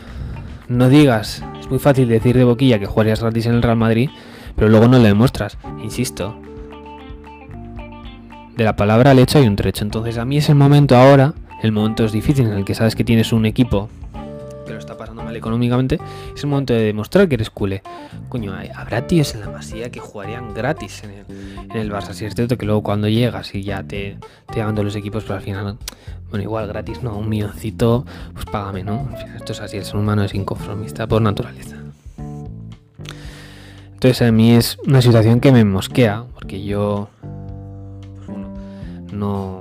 No 0.68 0.88
digas, 0.88 1.44
es 1.60 1.68
muy 1.68 1.78
fácil 1.78 2.08
decir 2.08 2.36
de 2.36 2.44
boquilla 2.44 2.78
que 2.78 2.86
jugarías 2.86 3.20
gratis 3.20 3.46
en 3.46 3.54
el 3.54 3.62
Real 3.62 3.76
Madrid, 3.76 4.10
pero 4.56 4.68
luego 4.68 4.88
no 4.88 4.98
lo 4.98 5.04
demuestras. 5.04 5.58
Insisto, 5.82 6.36
de 8.56 8.64
la 8.64 8.76
palabra 8.76 9.10
al 9.10 9.18
hecho 9.18 9.38
hay 9.38 9.46
un 9.46 9.56
trecho. 9.56 9.84
Entonces 9.84 10.18
a 10.18 10.24
mí 10.24 10.38
es 10.38 10.48
el 10.48 10.54
momento 10.54 10.96
ahora, 10.96 11.34
el 11.62 11.72
momento 11.72 12.04
es 12.04 12.12
difícil 12.12 12.46
en 12.46 12.52
el 12.52 12.64
que 12.64 12.74
sabes 12.74 12.94
que 12.94 13.04
tienes 13.04 13.32
un 13.32 13.46
equipo 13.46 13.88
económicamente, 15.36 15.98
es 16.34 16.42
el 16.42 16.50
momento 16.50 16.72
de 16.72 16.82
demostrar 16.82 17.28
que 17.28 17.34
eres 17.34 17.50
culé. 17.50 17.82
Coño, 18.28 18.54
habrá 18.74 19.06
tíos 19.06 19.34
en 19.34 19.40
la 19.40 19.50
masía 19.50 19.90
que 19.90 20.00
jugarían 20.00 20.54
gratis 20.54 21.04
en 21.04 21.10
el, 21.10 21.24
en 21.70 21.76
el 21.76 21.92
Barça. 21.92 22.12
Si 22.12 22.24
es 22.24 22.34
cierto 22.34 22.56
que 22.56 22.66
luego 22.66 22.82
cuando 22.82 23.08
llegas 23.08 23.54
y 23.54 23.62
ya 23.62 23.82
te, 23.82 24.18
te 24.52 24.62
hagan 24.62 24.74
todos 24.74 24.86
los 24.86 24.96
equipos, 24.96 25.24
pero 25.24 25.36
al 25.36 25.42
final, 25.42 25.78
bueno, 26.30 26.42
igual 26.42 26.66
gratis, 26.66 27.02
no, 27.02 27.16
un 27.16 27.28
milloncito, 27.28 28.04
pues 28.32 28.44
págame, 28.46 28.82
¿no? 28.82 29.08
esto 29.36 29.52
es 29.52 29.60
así, 29.60 29.76
el 29.76 29.84
ser 29.84 29.96
humano 29.96 30.24
es 30.24 30.34
inconformista 30.34 31.06
por 31.06 31.22
naturaleza. 31.22 31.76
Entonces 34.04 34.20
a 34.20 34.32
mí 34.32 34.52
es 34.52 34.76
una 34.86 35.00
situación 35.00 35.40
que 35.40 35.50
me 35.50 35.64
mosquea, 35.64 36.24
porque 36.34 36.62
yo 36.62 37.08
pues 38.16 38.26
bueno, 38.28 38.54
no, 39.12 39.60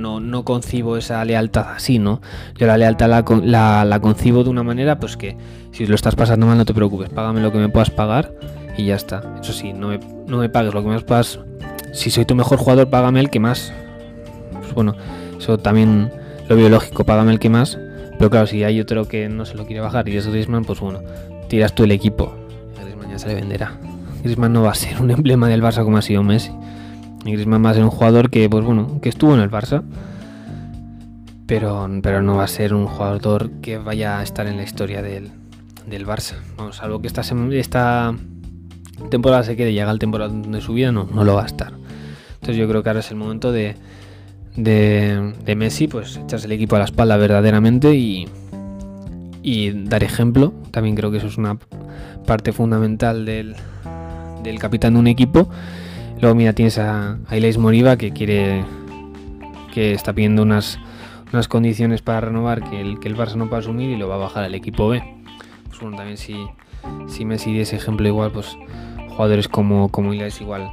no, 0.00 0.20
no, 0.20 0.44
concibo 0.44 0.96
esa 0.96 1.24
lealtad 1.24 1.74
así, 1.74 1.98
¿no? 1.98 2.20
Yo 2.56 2.66
la 2.66 2.76
lealtad 2.78 3.08
la, 3.08 3.98
concibo 4.00 4.44
de 4.44 4.50
una 4.50 4.62
manera, 4.62 4.98
pues 4.98 5.16
que 5.16 5.36
si 5.72 5.86
lo 5.86 5.94
estás 5.94 6.14
pasando 6.14 6.46
mal 6.46 6.58
no 6.58 6.64
te 6.64 6.74
preocupes, 6.74 7.08
págame 7.10 7.40
lo 7.40 7.52
que 7.52 7.58
me 7.58 7.68
puedas 7.68 7.90
pagar 7.90 8.32
y 8.76 8.86
ya 8.86 8.96
está. 8.96 9.22
Eso 9.40 9.52
sí, 9.52 9.72
no 9.72 9.88
me, 9.88 10.00
no 10.26 10.38
me 10.38 10.48
pagues 10.48 10.74
lo 10.74 10.82
que 10.82 10.88
me 10.88 11.00
puedas. 11.00 11.40
Si 11.92 12.10
soy 12.10 12.24
tu 12.24 12.34
mejor 12.34 12.58
jugador, 12.58 12.88
págame 12.88 13.20
el 13.20 13.30
que 13.30 13.40
más. 13.40 13.72
Pues 14.60 14.74
bueno, 14.74 14.94
eso 15.38 15.58
también 15.58 16.10
lo 16.48 16.56
biológico, 16.56 17.04
págame 17.04 17.32
el 17.32 17.38
que 17.38 17.50
más. 17.50 17.78
Pero 18.18 18.30
claro, 18.30 18.46
si 18.46 18.64
hay 18.64 18.80
otro 18.80 19.06
que 19.06 19.28
no 19.28 19.44
se 19.46 19.54
lo 19.54 19.64
quiere 19.66 19.80
bajar 19.80 20.08
y 20.08 20.16
es 20.16 20.26
Griezmann, 20.26 20.64
pues 20.64 20.80
bueno, 20.80 21.00
tiras 21.48 21.74
tú 21.74 21.84
el 21.84 21.92
equipo 21.92 22.34
se 23.20 23.28
le 23.28 23.34
venderá. 23.34 23.72
Griezmann 24.22 24.52
no 24.52 24.62
va 24.62 24.70
a 24.70 24.74
ser 24.74 25.00
un 25.00 25.10
emblema 25.18 25.48
del 25.48 25.62
Barça 25.62 25.84
como 25.84 25.98
ha 25.98 26.02
sido 26.02 26.22
Messi. 26.22 26.50
Y 27.24 27.32
Griezmann 27.32 27.64
va 27.64 27.70
a 27.70 27.78
un 27.78 27.90
jugador 27.90 28.30
que, 28.30 28.48
pues 28.48 28.64
bueno, 28.64 29.00
que 29.00 29.08
estuvo 29.08 29.34
en 29.34 29.40
el 29.40 29.50
Barça, 29.50 29.82
pero, 31.50 31.88
no 31.88 32.36
va 32.36 32.44
a 32.44 32.46
ser 32.46 32.74
un 32.74 32.86
jugador 32.86 33.50
que 33.60 33.76
vaya 33.76 34.20
a 34.20 34.22
estar 34.22 34.46
en 34.46 34.56
la 34.56 34.62
historia 34.62 35.02
del, 35.02 35.32
Barça. 36.06 36.34
Salvo 36.70 37.00
que 37.00 37.08
esta, 37.08 37.22
esta 37.22 38.14
temporada 39.10 39.42
se 39.42 39.56
quede 39.56 39.72
y 39.72 39.74
llega 39.74 39.90
al 39.90 39.98
temporada 39.98 40.32
de 40.32 40.60
su 40.60 40.74
vida, 40.74 40.92
no, 40.92 41.08
lo 41.12 41.34
va 41.34 41.42
a 41.42 41.46
estar. 41.46 41.72
Entonces 42.34 42.56
yo 42.56 42.68
creo 42.68 42.84
que 42.84 42.90
ahora 42.90 43.00
es 43.00 43.10
el 43.10 43.16
momento 43.16 43.50
de, 43.50 43.74
Messi, 45.56 45.88
pues 45.88 46.18
echarse 46.18 46.46
el 46.46 46.52
equipo 46.52 46.76
a 46.76 46.78
la 46.78 46.84
espalda 46.84 47.16
verdaderamente 47.16 47.96
y, 47.96 48.28
dar 49.72 50.04
ejemplo. 50.04 50.54
También 50.70 50.94
creo 50.94 51.10
que 51.10 51.16
eso 51.16 51.26
es 51.26 51.36
una 51.36 51.58
parte 52.26 52.52
fundamental 52.52 53.24
del 53.24 53.56
capitán 54.60 54.94
de 54.94 55.00
un 55.00 55.08
equipo. 55.08 55.50
Luego, 56.20 56.34
mira, 56.34 56.52
tienes 56.52 56.78
a, 56.78 57.12
a 57.12 57.58
Moriba 57.58 57.96
que 57.96 58.12
quiere 58.12 58.64
que 59.72 59.92
está 59.92 60.12
pidiendo 60.12 60.42
unas, 60.42 60.78
unas 61.32 61.48
condiciones 61.48 62.02
para 62.02 62.20
renovar 62.20 62.62
que 62.62 62.80
el, 62.80 63.00
que 63.00 63.08
el 63.08 63.16
Barça 63.16 63.36
no 63.36 63.48
puede 63.48 63.60
asumir 63.60 63.90
y 63.90 63.96
lo 63.96 64.08
va 64.08 64.16
a 64.16 64.18
bajar 64.18 64.44
al 64.44 64.54
equipo 64.54 64.88
B. 64.88 65.02
Pues 65.68 65.80
bueno, 65.80 65.96
también 65.96 66.18
si, 66.18 66.46
si 67.08 67.24
Messi 67.24 67.58
ese 67.58 67.76
ejemplo 67.76 68.06
igual, 68.06 68.32
pues 68.32 68.56
jugadores 69.08 69.48
como, 69.48 69.88
como 69.88 70.12
Ilais 70.12 70.40
igual, 70.40 70.70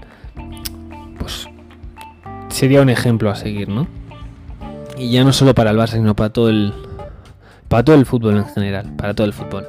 pues 1.18 1.48
sería 2.50 2.82
un 2.82 2.90
ejemplo 2.90 3.30
a 3.30 3.36
seguir, 3.36 3.70
¿no? 3.70 3.88
Y 4.98 5.12
ya 5.12 5.24
no 5.24 5.32
solo 5.32 5.54
para 5.54 5.72
el 5.72 5.78
Barça, 5.78 5.94
sino 5.94 6.16
para 6.16 6.32
todo 6.32 6.50
el, 6.50 6.74
para 7.70 7.84
todo 7.84 7.96
el 7.96 8.06
fútbol 8.06 8.38
en 8.38 8.46
general, 8.46 8.92
para 8.98 9.14
todo 9.14 9.28
el 9.28 9.34
fútbol. 9.34 9.66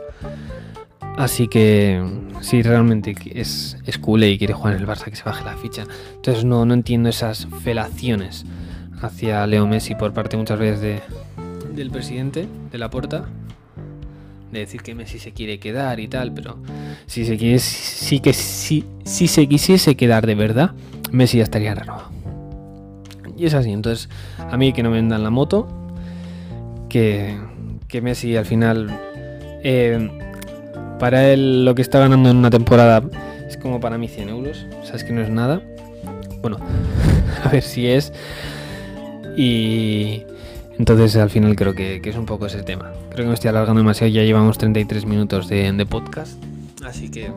Así 1.18 1.48
que 1.48 2.00
si 2.40 2.62
realmente 2.62 3.12
es, 3.34 3.76
es 3.84 3.98
y 3.98 4.38
quiere 4.38 4.54
jugar 4.54 4.74
en 4.74 4.80
el 4.80 4.86
Barça, 4.86 5.06
que 5.06 5.16
se 5.16 5.24
baje 5.24 5.44
la 5.44 5.56
ficha. 5.56 5.84
Entonces 6.14 6.44
no, 6.44 6.64
no 6.64 6.74
entiendo 6.74 7.08
esas 7.08 7.48
felaciones 7.64 8.46
hacia 9.02 9.44
Leo 9.48 9.66
Messi 9.66 9.96
por 9.96 10.12
parte 10.12 10.36
muchas 10.36 10.60
veces 10.60 10.80
de, 10.80 11.00
del 11.74 11.90
presidente 11.90 12.46
de 12.70 12.78
la 12.78 12.88
puerta. 12.88 13.26
De 14.52 14.60
decir 14.60 14.80
que 14.80 14.94
Messi 14.94 15.18
se 15.18 15.32
quiere 15.32 15.58
quedar 15.58 15.98
y 15.98 16.06
tal, 16.06 16.32
pero 16.32 16.56
si 17.06 17.24
se 17.24 17.36
quiere, 17.36 17.58
sí 17.58 18.20
que 18.20 18.32
si, 18.32 18.84
si 19.04 19.26
se 19.26 19.48
quisiese 19.48 19.96
quedar 19.96 20.24
de 20.24 20.36
verdad, 20.36 20.70
Messi 21.10 21.38
ya 21.38 21.42
estaría 21.42 21.74
renovado. 21.74 22.12
Y 23.36 23.44
es 23.44 23.54
así, 23.54 23.72
entonces 23.72 24.08
a 24.38 24.56
mí 24.56 24.72
que 24.72 24.84
no 24.84 24.90
me 24.90 24.96
vendan 24.98 25.24
la 25.24 25.30
moto, 25.30 25.66
que, 26.88 27.36
que 27.88 28.00
Messi 28.02 28.36
al 28.36 28.46
final 28.46 28.88
eh, 29.64 30.27
para 30.98 31.32
él 31.32 31.64
lo 31.64 31.74
que 31.74 31.82
está 31.82 31.98
ganando 31.98 32.30
en 32.30 32.36
una 32.36 32.50
temporada 32.50 33.02
es 33.48 33.56
como 33.56 33.80
para 33.80 33.98
mí 33.98 34.08
100 34.08 34.28
euros. 34.28 34.66
Sabes 34.84 35.04
que 35.04 35.12
no 35.12 35.22
es 35.22 35.30
nada. 35.30 35.62
Bueno, 36.40 36.58
a 37.44 37.48
ver 37.48 37.62
si 37.62 37.86
es. 37.86 38.12
Y 39.36 40.22
entonces 40.78 41.16
al 41.16 41.30
final 41.30 41.56
creo 41.56 41.74
que, 41.74 42.00
es 42.02 42.16
un 42.16 42.26
poco 42.26 42.46
ese 42.46 42.62
tema. 42.62 42.92
Creo 43.10 43.24
que 43.24 43.28
me 43.28 43.34
estoy 43.34 43.48
alargando 43.48 43.80
demasiado. 43.80 44.12
Ya 44.12 44.22
llevamos 44.22 44.58
33 44.58 45.06
minutos 45.06 45.48
de, 45.48 45.72
de 45.72 45.86
podcast. 45.86 46.42
Así 46.84 47.10
que 47.10 47.30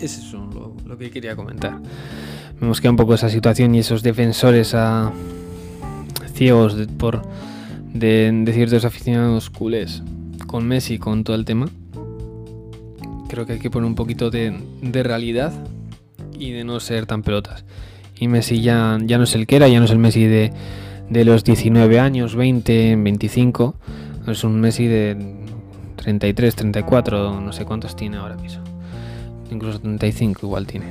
es 0.00 0.18
eso 0.18 0.48
lo, 0.52 0.74
lo 0.86 0.98
que 0.98 1.10
quería 1.10 1.36
comentar. 1.36 1.78
Me 2.60 2.68
mosquea 2.68 2.90
un 2.90 2.96
poco 2.96 3.14
esa 3.14 3.28
situación 3.28 3.74
y 3.74 3.80
esos 3.80 4.02
defensores 4.02 4.76
ciegos 6.32 6.76
por 6.98 7.22
de, 7.92 8.50
ciertos 8.52 8.84
aficionados 8.84 9.50
culés 9.50 10.02
con 10.46 10.66
Messi, 10.66 10.98
con 10.98 11.24
todo 11.24 11.36
el 11.36 11.44
tema. 11.44 11.68
Creo 13.32 13.46
que 13.46 13.54
hay 13.54 13.58
que 13.60 13.70
poner 13.70 13.86
un 13.86 13.94
poquito 13.94 14.30
de, 14.30 14.52
realidad 14.82 15.54
y 16.38 16.50
de 16.50 16.64
no 16.64 16.80
ser 16.80 17.06
tan 17.06 17.22
pelotas. 17.22 17.64
Y 18.14 18.28
Messi 18.28 18.60
ya, 18.60 18.98
ya 19.02 19.16
no 19.16 19.24
es 19.24 19.34
el 19.34 19.46
que 19.46 19.56
era, 19.56 19.68
ya 19.68 19.78
no 19.78 19.86
es 19.86 19.90
el 19.90 19.96
Messi 19.96 20.24
de, 20.24 20.52
de 21.08 21.24
los 21.24 21.42
19 21.42 21.98
años, 21.98 22.36
20, 22.36 22.96
25. 22.96 23.74
Es 24.28 24.44
un 24.44 24.60
Messi 24.60 24.86
de 24.86 25.16
33, 25.96 26.56
34, 26.56 27.40
no 27.40 27.52
sé 27.54 27.64
cuántos 27.64 27.96
tiene 27.96 28.18
ahora 28.18 28.36
mismo. 28.36 28.64
Incluso 29.50 29.80
35 29.80 30.40
igual 30.44 30.66
tiene. 30.66 30.88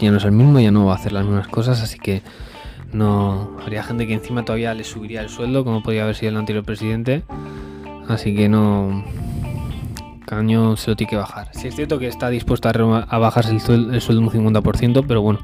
Ya 0.00 0.10
no 0.10 0.16
es 0.16 0.24
el 0.24 0.32
mismo, 0.32 0.58
ya 0.58 0.72
no 0.72 0.86
va 0.86 0.94
a 0.94 0.96
hacer 0.96 1.12
las 1.12 1.24
mismas 1.24 1.46
cosas, 1.46 1.80
así 1.80 2.00
que 2.00 2.22
no 2.92 3.56
habría 3.62 3.84
gente 3.84 4.08
que 4.08 4.14
encima 4.14 4.44
todavía 4.44 4.74
le 4.74 4.82
subiría 4.82 5.20
el 5.20 5.28
sueldo, 5.28 5.64
como 5.64 5.80
podría 5.80 6.02
haber 6.02 6.16
sido 6.16 6.30
el 6.30 6.38
anterior 6.38 6.64
presidente. 6.64 7.22
Así 8.08 8.34
que 8.34 8.48
no. 8.48 9.04
Caño 10.32 10.78
se 10.78 10.90
lo 10.90 10.96
tiene 10.96 11.10
que 11.10 11.16
bajar. 11.16 11.50
Si 11.52 11.68
es 11.68 11.76
cierto 11.76 11.98
que 11.98 12.06
está 12.06 12.30
dispuesto 12.30 12.66
a, 12.66 13.18
bajarse 13.18 13.52
el 13.52 13.60
sueldo, 13.60 14.20
un 14.22 14.30
50%, 14.30 15.04
pero 15.06 15.20
bueno, 15.20 15.40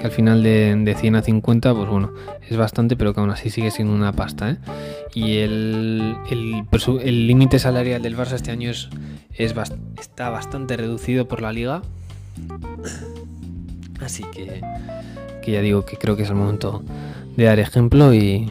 que 0.00 0.06
al 0.06 0.10
final 0.10 0.42
de, 0.42 0.96
100 0.98 1.14
a 1.14 1.22
50, 1.22 1.72
pues 1.72 1.88
bueno, 1.88 2.12
es 2.48 2.56
bastante, 2.56 2.96
pero 2.96 3.14
que 3.14 3.20
aún 3.20 3.30
así 3.30 3.50
sigue 3.50 3.70
siendo 3.70 3.94
una 3.94 4.10
pasta. 4.10 4.50
¿eh? 4.50 4.56
Y 5.14 5.36
el 5.36 6.16
límite 7.28 7.60
salarial 7.60 8.02
del 8.02 8.16
Barça 8.16 8.32
este 8.32 8.50
año 8.50 8.68
es, 8.68 8.88
es 9.32 9.54
está 10.00 10.30
bastante 10.30 10.76
reducido 10.76 11.28
por 11.28 11.40
la 11.40 11.52
liga. 11.52 11.82
Así 14.00 14.24
que 14.32 14.60
ya 15.52 15.60
digo 15.60 15.84
que 15.84 15.96
creo 15.98 16.16
que 16.16 16.24
es 16.24 16.30
el 16.30 16.34
momento 16.34 16.82
de 17.36 17.44
dar 17.44 17.60
ejemplo 17.60 18.12
y, 18.12 18.50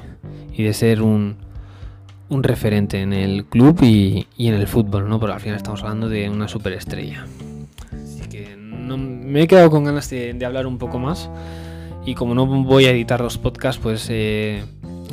de 0.57 0.73
ser 0.73 1.01
un, 1.01 1.35
un, 2.31 2.43
referente 2.43 3.01
en 3.01 3.13
el 3.13 3.45
club 3.45 3.83
y, 3.83 4.27
en 4.37 4.53
el 4.53 4.67
fútbol, 4.67 5.07
¿no? 5.07 5.19
Porque 5.19 5.33
al 5.33 5.39
final 5.39 5.57
estamos 5.57 5.83
hablando 5.83 6.09
de 6.09 6.29
una 6.29 6.47
superestrella. 6.47 7.25
Así 7.93 8.29
que 8.29 8.55
me 8.55 9.43
he 9.43 9.47
quedado 9.47 9.69
con 9.69 9.83
ganas 9.83 10.09
de, 10.09 10.37
hablar 10.45 10.65
un 10.65 10.77
poco 10.77 10.97
más 10.97 11.29
y 12.05 12.15
como 12.15 12.33
no 12.33 12.45
voy 12.45 12.85
a 12.85 12.91
editar 12.91 13.21
los 13.21 13.37
podcasts, 13.37 13.79
pues 13.81 14.07
eh, 14.09 14.63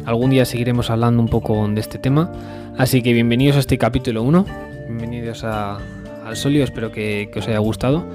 algún 0.06 0.30
día 0.30 0.44
seguiremos 0.44 0.90
hablando 0.90 1.22
un 1.22 1.28
poco 1.28 1.66
de 1.68 1.80
este 1.80 1.98
tema. 1.98 2.32
Así 2.78 3.02
que 3.02 3.12
bienvenidos 3.12 3.56
a 3.56 3.60
este 3.60 3.76
capítulo 3.76 4.22
1, 4.22 4.46
bienvenidos 4.86 5.44
al 5.44 6.36
Solio, 6.36 6.64
espero 6.64 6.92
que, 6.92 7.30
que 7.32 7.40
os 7.40 7.48
haya 7.48 7.58
gustado. 7.58 8.06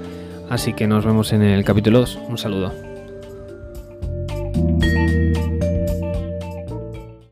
Así 0.48 0.72
que 0.72 0.86
nos 0.86 1.04
vemos 1.04 1.32
en 1.32 1.42
el 1.42 1.64
capítulo 1.64 2.00
2. 2.00 2.18
Un 2.28 2.38
saludo. 2.38 2.72